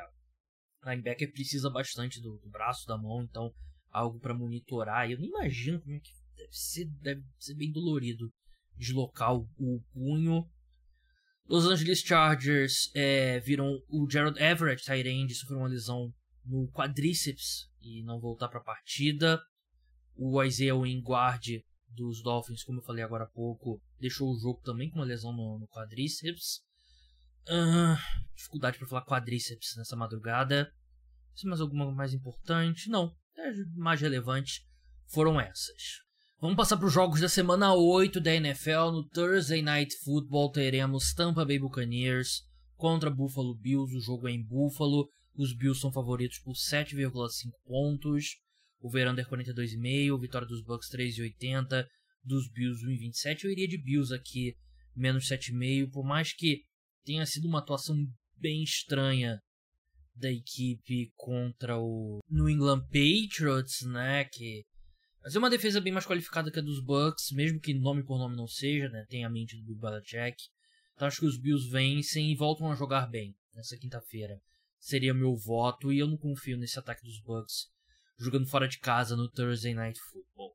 linebacker 0.85 1.31
precisa 1.31 1.69
bastante 1.69 2.21
do, 2.21 2.37
do 2.37 2.49
braço, 2.49 2.85
da 2.87 2.97
mão, 2.97 3.23
então 3.23 3.51
algo 3.91 4.19
para 4.19 4.33
monitorar. 4.33 5.09
Eu 5.09 5.17
nem 5.17 5.29
imagino 5.29 5.81
como 5.81 5.95
é 5.95 5.99
que 5.99 6.11
deve 6.35 6.53
ser, 6.53 6.85
deve 7.01 7.23
ser 7.39 7.55
bem 7.55 7.71
dolorido 7.71 8.31
deslocar 8.75 9.35
o, 9.35 9.49
o 9.57 9.81
punho. 9.93 10.49
Los 11.45 11.65
Angeles 11.65 11.99
Chargers 11.99 12.91
é, 12.95 13.39
viram 13.39 13.81
o 13.89 14.07
Gerald 14.09 14.39
Everett, 14.39 14.83
Tyrande, 14.83 15.33
sofreu 15.33 15.57
uma 15.57 15.67
lesão 15.67 16.13
no 16.45 16.69
quadríceps 16.71 17.67
e 17.81 18.03
não 18.03 18.19
voltar 18.19 18.47
para 18.47 18.59
a 18.59 18.63
partida. 18.63 19.41
O 20.15 20.41
Isaiah 20.43 20.75
Wingard 20.75 21.63
dos 21.91 22.21
Dolphins, 22.21 22.63
como 22.63 22.79
eu 22.79 22.83
falei 22.83 23.03
agora 23.03 23.23
há 23.23 23.27
pouco, 23.27 23.81
deixou 23.99 24.31
o 24.31 24.39
jogo 24.39 24.61
também 24.63 24.89
com 24.89 24.99
uma 24.99 25.05
lesão 25.05 25.31
no, 25.33 25.59
no 25.59 25.67
quadríceps. 25.67 26.61
Uh, 27.47 27.97
dificuldade 28.35 28.77
para 28.77 28.87
falar 28.87 29.05
quadríceps 29.05 29.75
nessa 29.77 29.95
madrugada. 29.95 30.71
Se 31.35 31.47
mais 31.47 31.61
alguma 31.61 31.91
mais 31.91 32.13
importante? 32.13 32.89
Não. 32.89 33.15
As 33.37 33.55
mais 33.75 34.01
relevantes 34.01 34.61
foram 35.07 35.39
essas. 35.39 36.01
Vamos 36.41 36.55
passar 36.55 36.77
para 36.77 36.85
os 36.85 36.93
jogos 36.93 37.19
da 37.19 37.27
semana 37.27 37.73
8 37.73 38.21
da 38.21 38.33
NFL. 38.33 38.91
No 38.91 39.07
Thursday 39.09 39.61
Night 39.61 39.95
Football 40.03 40.51
teremos 40.51 41.13
Tampa 41.13 41.43
Bay 41.43 41.59
Buccaneers 41.59 42.43
contra 42.77 43.09
Buffalo 43.09 43.55
Bills. 43.55 43.95
O 43.95 44.01
jogo 44.01 44.27
é 44.27 44.31
em 44.31 44.43
Buffalo. 44.43 45.09
Os 45.35 45.55
Bills 45.55 45.81
são 45.81 45.91
favoritos 45.91 46.39
por 46.39 46.53
7,5 46.53 47.51
pontos. 47.65 48.37
O 48.79 48.89
Verander 48.89 49.27
42,5. 49.27 50.19
Vitória 50.19 50.47
dos 50.47 50.63
Bucks 50.63 50.89
3,80. 50.89 51.85
Dos 52.23 52.49
Bills 52.51 52.85
1,27. 52.85 53.43
Eu 53.43 53.51
iria 53.51 53.67
de 53.67 53.77
Bills 53.77 54.13
aqui, 54.13 54.55
menos 54.95 55.27
7,5. 55.27 55.91
Por 55.91 56.03
mais 56.03 56.33
que 56.33 56.63
tenha 57.03 57.25
sido 57.25 57.47
uma 57.47 57.59
atuação 57.59 57.95
bem 58.37 58.63
estranha 58.63 59.39
da 60.15 60.31
equipe 60.31 61.11
contra 61.15 61.77
o 61.77 62.19
New 62.29 62.49
England 62.49 62.81
Patriots, 62.87 63.81
né? 63.85 64.25
Que 64.25 64.63
mas 65.21 65.35
é 65.35 65.39
uma 65.39 65.49
defesa 65.49 65.81
bem 65.81 65.91
mais 65.91 66.05
qualificada 66.05 66.49
que 66.49 66.59
a 66.59 66.61
dos 66.61 66.83
Bucks, 66.83 67.31
mesmo 67.33 67.59
que 67.59 67.73
nome 67.73 68.03
por 68.03 68.17
nome 68.17 68.37
não 68.37 68.47
seja, 68.47 68.87
né? 68.89 69.05
Tem 69.09 69.25
a 69.25 69.29
mente 69.29 69.57
do 69.57 69.63
Bill 69.63 69.77
Belichick. 69.77 70.37
Então 70.93 71.07
acho 71.07 71.19
que 71.19 71.25
os 71.25 71.37
Bills 71.37 71.69
vencem 71.69 72.31
e 72.31 72.35
voltam 72.35 72.71
a 72.71 72.75
jogar 72.75 73.07
bem 73.07 73.35
nessa 73.53 73.77
quinta-feira. 73.77 74.41
seria 74.79 75.13
meu 75.13 75.35
voto 75.35 75.91
e 75.91 75.99
eu 75.99 76.07
não 76.07 76.17
confio 76.17 76.57
nesse 76.57 76.79
ataque 76.79 77.03
dos 77.03 77.21
Bucks 77.21 77.67
jogando 78.19 78.47
fora 78.47 78.67
de 78.67 78.79
casa 78.79 79.15
no 79.15 79.29
Thursday 79.29 79.73
Night 79.73 79.99
Football. 80.11 80.53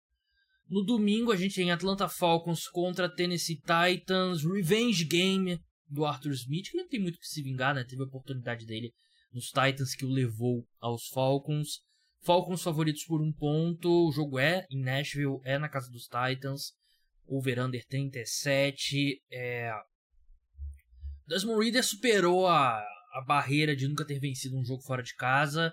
No 0.69 0.85
domingo 0.85 1.33
a 1.33 1.37
gente 1.37 1.55
tem 1.55 1.71
Atlanta 1.71 2.09
Falcons 2.09 2.69
contra 2.69 3.09
Tennessee 3.09 3.61
Titans, 3.61 4.45
Revenge 4.45 5.05
Game 5.05 5.61
do 5.89 6.05
Arthur 6.05 6.33
Smith, 6.33 6.71
que 6.71 6.77
não 6.77 6.89
tem 6.89 7.01
muito 7.01 7.19
que 7.19 7.27
se 7.27 7.43
vingar, 7.43 7.75
né? 7.75 7.85
Teve 7.85 8.03
a 8.03 8.07
oportunidade 8.07 8.67
dele 8.67 8.93
nos 9.33 9.47
Titans 9.47 9.95
que 9.95 10.05
o 10.05 10.11
levou 10.11 10.67
aos 10.81 11.09
Falcons. 11.09 11.81
Falcons 12.23 12.63
favoritos 12.63 13.05
por 13.05 13.21
um 13.21 13.33
ponto, 13.33 14.09
o 14.09 14.13
jogo 14.13 14.39
é 14.39 14.67
em 14.71 14.83
Nashville, 14.83 15.41
é 15.45 15.59
na 15.59 15.69
casa 15.69 15.91
dos 15.91 16.05
Titans. 16.05 16.73
Over-under 17.27 17.85
37. 17.87 19.23
É... 19.31 19.73
Desmond 21.27 21.63
Reader 21.63 21.85
superou 21.85 22.47
a, 22.47 22.79
a 23.15 23.25
barreira 23.27 23.75
de 23.75 23.89
nunca 23.89 24.05
ter 24.05 24.19
vencido 24.19 24.59
um 24.59 24.65
jogo 24.65 24.83
fora 24.83 25.03
de 25.03 25.15
casa. 25.15 25.73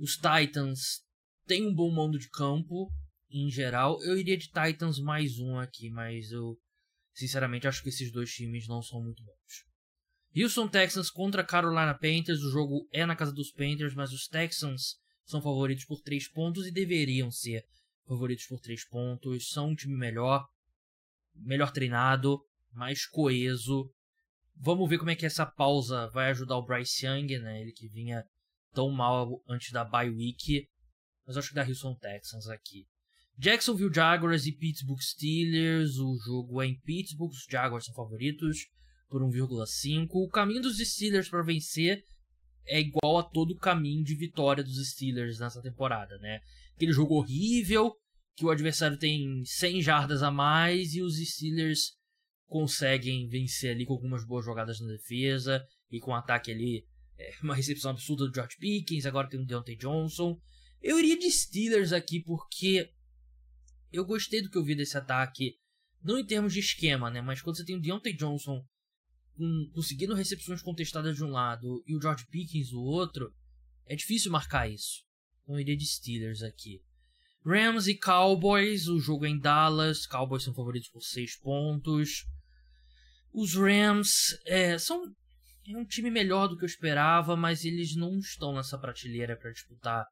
Os 0.00 0.16
Titans 0.16 1.04
têm 1.46 1.66
um 1.66 1.74
bom 1.74 1.92
mando 1.92 2.18
de 2.18 2.30
campo, 2.30 2.90
em 3.30 3.50
geral. 3.50 4.02
Eu 4.02 4.16
iria 4.16 4.38
de 4.38 4.46
Titans 4.46 4.98
mais 4.98 5.38
um 5.38 5.58
aqui, 5.58 5.90
mas 5.90 6.32
eu 6.32 6.56
sinceramente 7.12 7.68
acho 7.68 7.82
que 7.82 7.90
esses 7.90 8.10
dois 8.10 8.30
times 8.32 8.66
não 8.66 8.80
são 8.80 9.02
muito 9.02 9.22
bons. 9.22 9.66
Houston 10.34 10.68
Texans 10.68 11.10
contra 11.10 11.44
Carolina 11.44 11.92
Panthers. 11.92 12.40
O 12.40 12.50
jogo 12.50 12.88
é 12.90 13.04
na 13.04 13.14
casa 13.14 13.30
dos 13.30 13.52
Panthers, 13.52 13.94
mas 13.94 14.10
os 14.10 14.26
Texans 14.26 14.94
são 15.26 15.42
favoritos 15.42 15.84
por 15.84 16.00
3 16.00 16.32
pontos 16.32 16.66
e 16.66 16.72
deveriam 16.72 17.30
ser 17.30 17.62
favoritos 18.08 18.46
por 18.46 18.58
3 18.58 18.88
pontos. 18.88 19.50
São 19.50 19.68
um 19.68 19.74
time 19.74 19.98
melhor, 19.98 20.48
melhor 21.34 21.72
treinado, 21.72 22.40
mais 22.72 23.04
coeso. 23.04 23.92
Vamos 24.56 24.88
ver 24.88 24.96
como 24.96 25.10
é 25.10 25.14
que 25.14 25.26
essa 25.26 25.44
pausa 25.44 26.08
vai 26.08 26.30
ajudar 26.30 26.56
o 26.56 26.64
Bryce 26.64 27.04
Young, 27.04 27.38
né? 27.40 27.60
Ele 27.60 27.72
que 27.72 27.86
vinha 27.86 28.24
tão 28.72 28.90
mal 28.90 29.42
antes 29.48 29.72
da 29.72 29.84
bye 29.84 30.10
week. 30.10 30.68
Mas 31.26 31.36
acho 31.36 31.50
que 31.50 31.54
da 31.54 31.66
Houston 31.66 31.94
Texans 31.94 32.48
aqui. 32.48 32.86
Jacksonville 33.38 33.94
Jaguars 33.94 34.46
e 34.46 34.52
Pittsburgh 34.52 35.00
Steelers. 35.00 35.96
O 35.98 36.16
jogo 36.24 36.60
é 36.62 36.66
em 36.66 36.78
Pittsburgh. 36.80 37.30
Os 37.30 37.46
Jaguars 37.48 37.84
são 37.84 37.94
favoritos 37.94 38.66
por 39.08 39.22
1,5. 39.22 40.08
O 40.12 40.28
caminho 40.28 40.62
dos 40.62 40.78
Steelers 40.78 41.28
para 41.28 41.42
vencer 41.42 42.02
é 42.66 42.80
igual 42.80 43.18
a 43.18 43.22
todo 43.22 43.52
o 43.52 43.58
caminho 43.58 44.04
de 44.04 44.14
vitória 44.14 44.62
dos 44.62 44.90
Steelers 44.90 45.38
nessa 45.38 45.62
temporada, 45.62 46.16
né? 46.18 46.40
Aquele 46.74 46.92
jogo 46.92 47.14
horrível 47.14 47.94
que 48.36 48.44
o 48.44 48.50
adversário 48.50 48.96
tem 48.96 49.44
100 49.44 49.82
jardas 49.82 50.22
a 50.22 50.30
mais 50.30 50.94
e 50.94 51.02
os 51.02 51.16
Steelers 51.18 51.98
conseguem 52.46 53.28
vencer 53.28 53.72
ali 53.72 53.84
com 53.84 53.92
algumas 53.92 54.24
boas 54.24 54.44
jogadas 54.44 54.80
na 54.80 54.88
defesa 54.88 55.64
e 55.90 56.00
com 56.00 56.12
um 56.12 56.14
ataque 56.14 56.50
ali, 56.50 56.84
é, 57.20 57.34
uma 57.42 57.54
recepção 57.54 57.90
absurda 57.90 58.26
do 58.26 58.34
George 58.34 58.56
Pickens, 58.56 59.04
agora 59.04 59.28
tem 59.28 59.38
o 59.38 59.44
Deontay 59.44 59.76
Johnson. 59.76 60.40
Eu 60.82 60.98
iria 60.98 61.18
de 61.18 61.30
Steelers 61.30 61.92
aqui 61.92 62.20
porque 62.20 62.90
eu 63.92 64.06
gostei 64.06 64.40
do 64.40 64.48
que 64.48 64.56
eu 64.56 64.64
vi 64.64 64.74
desse 64.74 64.96
ataque, 64.96 65.58
não 66.02 66.18
em 66.18 66.24
termos 66.24 66.54
de 66.54 66.60
esquema, 66.60 67.10
né, 67.10 67.20
mas 67.20 67.42
quando 67.42 67.56
você 67.56 67.64
tem 67.64 67.76
o 67.76 67.80
Deontay 67.80 68.14
Johnson 68.14 68.64
com, 69.36 69.70
conseguindo 69.74 70.14
recepções 70.14 70.62
contestadas 70.62 71.14
de 71.14 71.22
um 71.22 71.30
lado 71.30 71.84
e 71.86 71.94
o 71.94 72.00
George 72.00 72.26
Pickens 72.30 72.70
do 72.70 72.80
outro, 72.80 73.30
é 73.86 73.94
difícil 73.94 74.32
marcar 74.32 74.70
isso. 74.70 75.04
Então 75.42 75.56
eu 75.56 75.60
iria 75.60 75.76
de 75.76 75.84
Steelers 75.84 76.42
aqui. 76.42 76.80
Rams 77.44 77.86
e 77.86 77.98
Cowboys, 77.98 78.86
o 78.86 78.98
jogo 78.98 79.26
é 79.26 79.28
em 79.28 79.38
Dallas, 79.38 80.06
Cowboys 80.06 80.42
são 80.42 80.54
favoritos 80.54 80.88
por 80.88 81.02
6 81.02 81.38
pontos. 81.40 82.26
Os 83.32 83.54
Rams 83.54 84.38
é, 84.46 84.78
são 84.78 85.14
é 85.74 85.78
um 85.78 85.84
time 85.84 86.10
melhor 86.10 86.48
do 86.48 86.56
que 86.56 86.64
eu 86.64 86.68
esperava, 86.68 87.36
mas 87.36 87.64
eles 87.64 87.94
não 87.96 88.18
estão 88.18 88.54
nessa 88.54 88.78
prateleira 88.78 89.36
para 89.36 89.52
disputar 89.52 90.06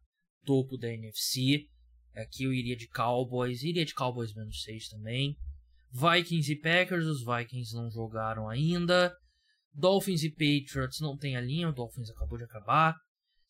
topo 0.44 0.76
da 0.76 0.92
NFC. 0.92 1.66
Aqui 2.14 2.44
eu 2.44 2.52
iria 2.52 2.76
de 2.76 2.88
Cowboys, 2.88 3.62
iria 3.62 3.84
de 3.84 3.94
Cowboys 3.94 4.34
menos 4.34 4.62
6 4.62 4.88
também. 4.88 5.36
Vikings 5.90 6.52
e 6.52 6.60
Packers, 6.60 7.04
os 7.04 7.24
Vikings 7.24 7.74
não 7.74 7.90
jogaram 7.90 8.48
ainda. 8.48 9.14
Dolphins 9.72 10.22
e 10.22 10.30
Patriots 10.30 11.00
não 11.00 11.16
tem 11.16 11.36
a 11.36 11.40
linha, 11.40 11.68
o 11.68 11.72
Dolphins 11.72 12.10
acabou 12.10 12.36
de 12.36 12.44
acabar. 12.44 12.96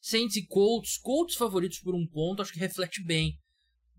Saints 0.01 0.37
e 0.37 0.47
Colts, 0.47 0.99
Colts 0.99 1.37
favoritos 1.37 1.81
por 1.81 1.95
um 1.95 2.07
ponto, 2.07 2.43
acho 2.43 2.53
que 2.53 2.59
reflete 2.59 3.03
bem. 3.03 3.39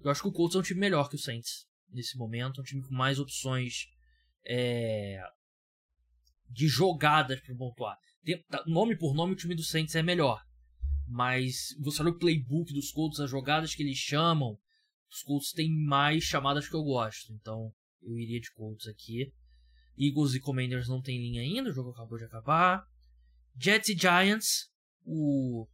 Eu 0.02 0.10
acho 0.10 0.22
que 0.22 0.28
o 0.28 0.32
Colts 0.32 0.56
é 0.56 0.60
um 0.60 0.64
time 0.64 0.80
melhor 0.80 1.10
que 1.10 1.16
o 1.16 1.20
Saints 1.20 1.68
nesse 1.90 2.18
momento, 2.18 2.60
é 2.60 2.62
um 2.62 2.66
time 2.66 2.82
com 2.82 2.94
mais 2.94 3.20
opções 3.20 3.88
é, 4.46 5.22
de 6.50 6.68
jogadas 6.68 7.40
para 7.42 7.56
pontuar. 7.56 7.98
Tá, 8.50 8.64
nome 8.68 8.98
por 8.98 9.14
nome, 9.14 9.34
o 9.34 9.36
time 9.36 9.56
do 9.56 9.64
Saints 9.64 9.96
é 9.96 10.04
melhor. 10.04 10.42
Mas 11.08 11.76
você 11.80 12.02
olha 12.02 12.12
o 12.12 12.18
playbook 12.18 12.74
dos 12.74 12.92
Colts, 12.92 13.20
as 13.20 13.30
jogadas 13.30 13.74
que 13.74 13.82
eles 13.82 13.98
chamam, 13.98 14.58
os 15.10 15.24
Colts 15.24 15.52
têm 15.52 15.72
mais 15.72 16.24
chamadas 16.24 16.68
que 16.70 16.76
eu 16.76 16.84
gosto. 16.84 17.34
Então, 17.34 17.74
eu 18.02 18.18
iria 18.18 18.40
de 18.40 18.52
Colts 18.54 18.88
aqui. 18.88 19.34
Eagles 19.98 20.34
e 20.34 20.40
Commanders 20.40 20.88
não 20.88 21.02
tem 21.02 21.18
linha 21.18 21.42
ainda, 21.42 21.70
o 21.70 21.74
jogo 21.74 21.90
acabou 21.90 22.18
de 22.18 22.26
acabar. 22.26 22.86
Jets 23.58 23.90
e 23.90 23.98
Giants, 23.98 24.70
o 25.04 25.68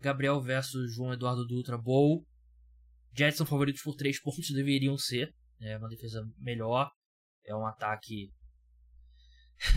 Gabriel 0.00 0.40
versus 0.40 0.92
João 0.94 1.12
Eduardo 1.12 1.46
Dutra 1.46 1.78
Bowl. 1.78 2.26
Jets 3.16 3.36
são 3.36 3.46
favoritos 3.46 3.82
por 3.82 3.94
3 3.94 4.20
pontos, 4.20 4.50
deveriam 4.50 4.98
ser. 4.98 5.32
É 5.60 5.78
uma 5.78 5.88
defesa 5.88 6.26
melhor. 6.38 6.90
É 7.44 7.54
um 7.54 7.66
ataque. 7.66 8.32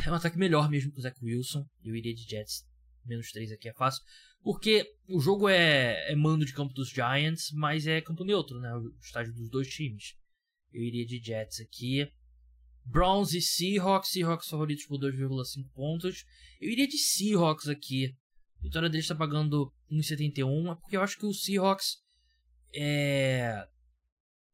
É 0.05 0.11
um 0.11 0.15
ataque 0.15 0.37
melhor 0.37 0.69
mesmo 0.69 0.91
que 0.91 0.99
o 0.99 1.01
Zach 1.01 1.17
Wilson. 1.23 1.65
Eu 1.83 1.95
iria 1.95 2.13
de 2.13 2.23
Jets. 2.23 2.65
Menos 3.05 3.31
3 3.31 3.51
aqui 3.51 3.69
é 3.69 3.73
fácil. 3.73 4.03
Porque 4.43 4.85
o 5.07 5.19
jogo 5.19 5.47
é, 5.49 6.11
é 6.11 6.15
mando 6.15 6.45
de 6.45 6.53
campo 6.53 6.73
dos 6.73 6.89
Giants, 6.89 7.51
mas 7.53 7.87
é 7.87 8.01
campo 8.01 8.23
neutro, 8.23 8.59
né? 8.59 8.73
O 8.75 8.93
estádio 9.01 9.33
dos 9.33 9.49
dois 9.49 9.67
times. 9.69 10.15
Eu 10.73 10.83
iria 10.83 11.05
de 11.05 11.21
Jets 11.23 11.59
aqui. 11.59 12.11
Browns 12.85 13.33
e 13.33 13.41
Seahawks. 13.41 14.11
Seahawks 14.11 14.49
favoritos 14.49 14.85
por 14.85 14.97
2,5 14.99 15.69
pontos. 15.73 16.25
Eu 16.59 16.69
iria 16.69 16.87
de 16.87 16.97
Seahawks 16.97 17.67
aqui. 17.67 18.15
A 18.59 18.63
vitória 18.63 18.89
deles 18.89 19.05
está 19.05 19.15
pagando 19.15 19.71
1,71. 19.91 20.71
É 20.71 20.75
porque 20.75 20.97
eu 20.97 21.01
acho 21.01 21.17
que 21.17 21.25
o 21.25 21.33
Seahawks. 21.33 21.97
É... 22.75 23.67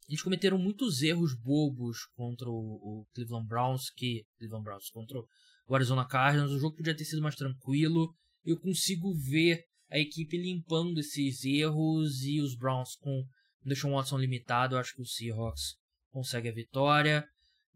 Eles 0.07 0.21
cometeram 0.21 0.57
muitos 0.57 1.01
erros 1.01 1.33
bobos 1.35 2.05
contra 2.15 2.49
o, 2.49 2.53
o 2.53 3.07
Cleveland 3.13 3.47
Browns. 3.47 3.89
Que. 3.89 4.25
Cleveland 4.37 4.63
Browns 4.63 4.89
contra 4.89 5.19
o 5.67 5.75
Arizona 5.75 6.05
Cardinals. 6.05 6.51
O 6.51 6.59
jogo 6.59 6.75
podia 6.75 6.95
ter 6.95 7.05
sido 7.05 7.21
mais 7.21 7.35
tranquilo. 7.35 8.13
Eu 8.45 8.59
consigo 8.59 9.13
ver 9.13 9.63
a 9.89 9.97
equipe 9.99 10.37
limpando 10.37 10.99
esses 10.99 11.43
erros 11.45 12.23
e 12.23 12.41
os 12.41 12.55
Browns 12.55 12.95
com 12.95 13.23
Deshaun 13.63 13.93
Watson 13.93 14.17
limitado. 14.17 14.75
Eu 14.75 14.79
acho 14.79 14.95
que 14.95 15.01
o 15.01 15.05
Seahawks 15.05 15.75
consegue 16.11 16.49
a 16.49 16.53
vitória. 16.53 17.25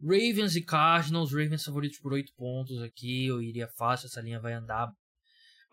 Ravens 0.01 0.55
e 0.55 0.61
Cardinals, 0.61 1.31
Ravens 1.31 1.63
favoritos 1.63 1.99
por 1.99 2.13
8 2.13 2.31
pontos 2.35 2.81
aqui, 2.83 3.25
eu 3.25 3.41
iria 3.41 3.67
fácil, 3.67 4.05
essa 4.05 4.21
linha 4.21 4.39
vai 4.39 4.53
andar 4.53 4.91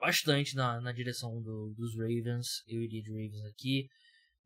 bastante 0.01 0.57
na, 0.57 0.81
na 0.81 0.93
direção 0.93 1.43
do, 1.43 1.75
dos 1.77 1.95
Ravens, 1.95 2.63
eu 2.67 2.83
iria 2.83 3.03
de 3.03 3.11
Ravens 3.11 3.45
aqui. 3.45 3.87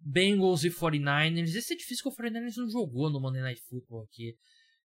Bengals 0.00 0.64
e 0.64 0.70
49ers, 0.70 1.54
esse 1.54 1.74
é 1.74 1.76
difícil 1.76 2.02
que 2.02 2.08
o 2.08 2.24
49ers 2.24 2.56
não 2.56 2.70
jogou 2.70 3.10
no 3.10 3.20
Monday 3.20 3.42
Night 3.42 3.60
Football 3.68 4.04
aqui. 4.04 4.36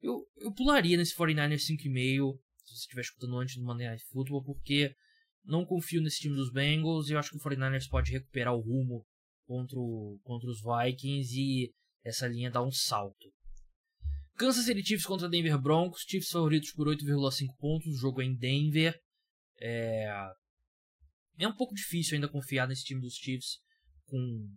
Eu, 0.02 0.26
eu 0.38 0.54
pularia 0.54 0.96
nesse 0.96 1.16
49ers 1.16 1.66
5,5 1.66 2.40
se 2.64 2.76
você 2.76 2.82
estiver 2.82 3.02
escutando 3.02 3.38
antes 3.38 3.56
do 3.56 3.64
Monday 3.64 3.88
Night 3.88 4.04
Football, 4.12 4.44
porque 4.44 4.96
não 5.44 5.66
confio 5.66 6.02
nesse 6.02 6.20
time 6.20 6.36
dos 6.36 6.52
Bengals 6.52 7.10
e 7.10 7.14
eu 7.14 7.20
acho 7.20 7.32
que 7.32 7.38
o 7.38 7.40
49ers 7.40 7.90
pode 7.90 8.12
recuperar 8.12 8.54
o 8.54 8.62
rumo 8.62 9.06
contra, 9.46 9.78
o, 9.80 10.20
contra 10.24 10.50
os 10.50 10.62
Vikings 10.62 11.36
e 11.36 11.74
essa 12.04 12.28
linha 12.28 12.52
dá 12.52 12.62
um 12.62 12.72
salto. 12.72 13.34
Kansas 14.36 14.66
City 14.66 14.86
Chiefs 14.86 15.06
contra 15.06 15.28
Denver 15.28 15.60
Broncos. 15.60 16.06
Chiefs 16.08 16.30
favoritos 16.30 16.72
por 16.72 16.88
8,5 16.88 17.58
pontos. 17.58 17.88
O 17.88 17.98
jogo 17.98 18.22
é 18.22 18.26
em 18.26 18.36
Denver. 18.36 18.98
É... 19.60 20.08
é 21.40 21.48
um 21.48 21.56
pouco 21.56 21.76
difícil 21.76 22.16
ainda 22.16 22.30
confiar 22.30 22.68
nesse 22.68 22.86
time 22.86 23.02
dos 23.02 23.16
Chiefs 23.16 23.60
com 24.06 24.50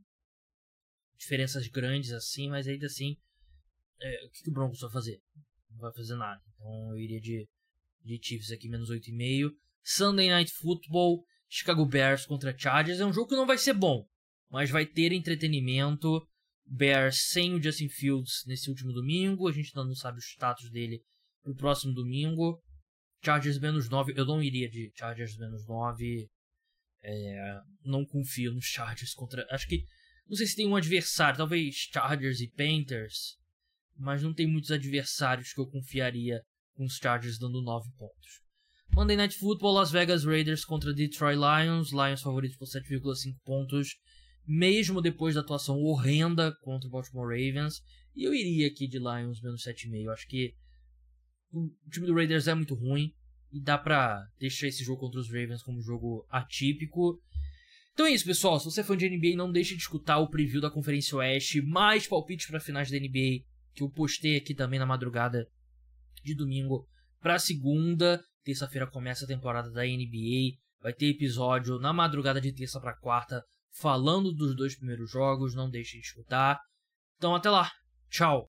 diferenças 1.22 1.66
grandes 1.68 2.12
assim, 2.12 2.48
mas 2.48 2.66
ainda 2.66 2.86
assim, 2.86 3.16
é... 4.00 4.26
o 4.26 4.30
que, 4.30 4.42
que 4.44 4.50
o 4.50 4.52
Broncos 4.52 4.80
vai 4.80 4.90
fazer? 4.90 5.20
Não 5.70 5.78
vai 5.78 5.92
fazer 5.94 6.16
nada. 6.16 6.40
Então 6.54 6.90
eu 6.90 6.98
iria 6.98 7.20
de, 7.20 7.48
de 8.04 8.20
Chiefs 8.22 8.50
aqui, 8.50 8.68
menos 8.68 8.90
8,5. 8.90 9.50
Sunday 9.84 10.30
Night 10.30 10.52
Football, 10.52 11.24
Chicago 11.48 11.84
Bears 11.86 12.26
contra 12.26 12.56
Chargers. 12.56 13.00
É 13.00 13.06
um 13.06 13.12
jogo 13.12 13.28
que 13.28 13.36
não 13.36 13.46
vai 13.46 13.58
ser 13.58 13.74
bom, 13.74 14.06
mas 14.50 14.70
vai 14.70 14.86
ter 14.86 15.12
entretenimento. 15.12 16.26
Bears 16.64 17.28
sem 17.28 17.54
o 17.54 17.62
Justin 17.62 17.88
Fields 17.88 18.44
nesse 18.46 18.70
último 18.70 18.92
domingo. 18.92 19.48
A 19.48 19.52
gente 19.52 19.70
ainda 19.74 19.86
não 19.86 19.94
sabe 19.94 20.18
o 20.18 20.22
status 20.22 20.70
dele 20.70 21.02
pro 21.42 21.54
próximo 21.54 21.92
domingo. 21.92 22.62
Chargers 23.24 23.58
menos 23.58 23.88
9. 23.88 24.14
Eu 24.16 24.24
não 24.24 24.42
iria 24.42 24.68
de 24.68 24.92
Chargers 24.96 25.36
menos 25.36 25.66
9. 25.66 26.28
É, 27.04 27.60
não 27.84 28.04
confio 28.04 28.52
nos 28.52 28.64
Chargers 28.64 29.12
contra. 29.14 29.46
Acho 29.50 29.66
que. 29.68 29.84
Não 30.28 30.36
sei 30.36 30.46
se 30.46 30.56
tem 30.56 30.68
um 30.68 30.76
adversário. 30.76 31.38
Talvez 31.38 31.74
Chargers 31.92 32.40
e 32.40 32.48
Panthers. 32.48 33.36
Mas 33.96 34.22
não 34.22 34.32
tem 34.32 34.46
muitos 34.46 34.70
adversários 34.70 35.52
que 35.52 35.60
eu 35.60 35.66
confiaria 35.66 36.40
com 36.74 36.84
os 36.84 36.96
Chargers 36.96 37.38
dando 37.38 37.62
9 37.62 37.90
pontos. 37.96 38.42
Monday 38.94 39.16
Night 39.16 39.36
Football, 39.38 39.74
Las 39.74 39.90
Vegas 39.90 40.24
Raiders 40.24 40.64
contra 40.64 40.92
Detroit 40.92 41.36
Lions. 41.36 41.92
Lions 41.92 42.20
favoritos 42.20 42.56
por 42.56 42.66
7,5 42.66 43.36
pontos, 43.44 43.96
mesmo 44.46 45.00
depois 45.00 45.34
da 45.34 45.40
atuação 45.40 45.76
horrenda 45.78 46.54
contra 46.60 46.88
o 46.88 46.90
Baltimore 46.90 47.28
Ravens. 47.28 47.80
E 48.14 48.24
eu 48.24 48.34
iria 48.34 48.66
aqui 48.66 48.86
de 48.86 48.98
Lions 48.98 49.40
menos 49.40 49.62
7,5. 49.64 50.12
Acho 50.12 50.26
que 50.26 50.54
o 51.50 51.70
time 51.90 52.06
do 52.06 52.14
Raiders 52.14 52.48
é 52.48 52.54
muito 52.54 52.74
ruim 52.74 53.12
e 53.50 53.62
dá 53.62 53.78
pra 53.78 54.26
deixar 54.38 54.66
esse 54.66 54.84
jogo 54.84 55.00
contra 55.00 55.20
os 55.20 55.28
Ravens 55.28 55.62
como 55.62 55.78
um 55.78 55.82
jogo 55.82 56.26
atípico. 56.30 57.18
Então 57.92 58.06
é 58.06 58.10
isso, 58.10 58.24
pessoal. 58.24 58.58
Se 58.58 58.64
você 58.64 58.80
é 58.80 58.84
fã 58.84 58.96
de 58.96 59.08
NBA, 59.08 59.36
não 59.36 59.52
deixe 59.52 59.74
de 59.74 59.82
escutar 59.82 60.18
o 60.18 60.28
preview 60.28 60.60
da 60.60 60.70
Conferência 60.70 61.16
Oeste, 61.16 61.60
mais 61.60 62.06
palpites 62.06 62.46
para 62.46 62.60
finais 62.60 62.90
da 62.90 62.98
NBA, 62.98 63.44
que 63.74 63.82
eu 63.82 63.90
postei 63.90 64.36
aqui 64.36 64.54
também 64.54 64.78
na 64.78 64.86
madrugada 64.86 65.46
de 66.22 66.34
domingo 66.34 66.88
para 67.20 67.38
segunda. 67.38 68.22
Terça-feira 68.44 68.86
começa 68.86 69.24
a 69.24 69.28
temporada 69.28 69.70
da 69.70 69.82
NBA. 69.82 70.56
Vai 70.80 70.92
ter 70.92 71.06
episódio 71.06 71.78
na 71.78 71.92
madrugada 71.92 72.40
de 72.40 72.52
terça 72.52 72.80
para 72.80 72.96
quarta 72.96 73.44
falando 73.70 74.32
dos 74.32 74.56
dois 74.56 74.74
primeiros 74.74 75.10
jogos. 75.10 75.54
Não 75.54 75.70
deixe 75.70 75.98
de 75.98 76.04
escutar. 76.04 76.58
Então 77.16 77.34
até 77.34 77.50
lá. 77.50 77.70
Tchau. 78.10 78.40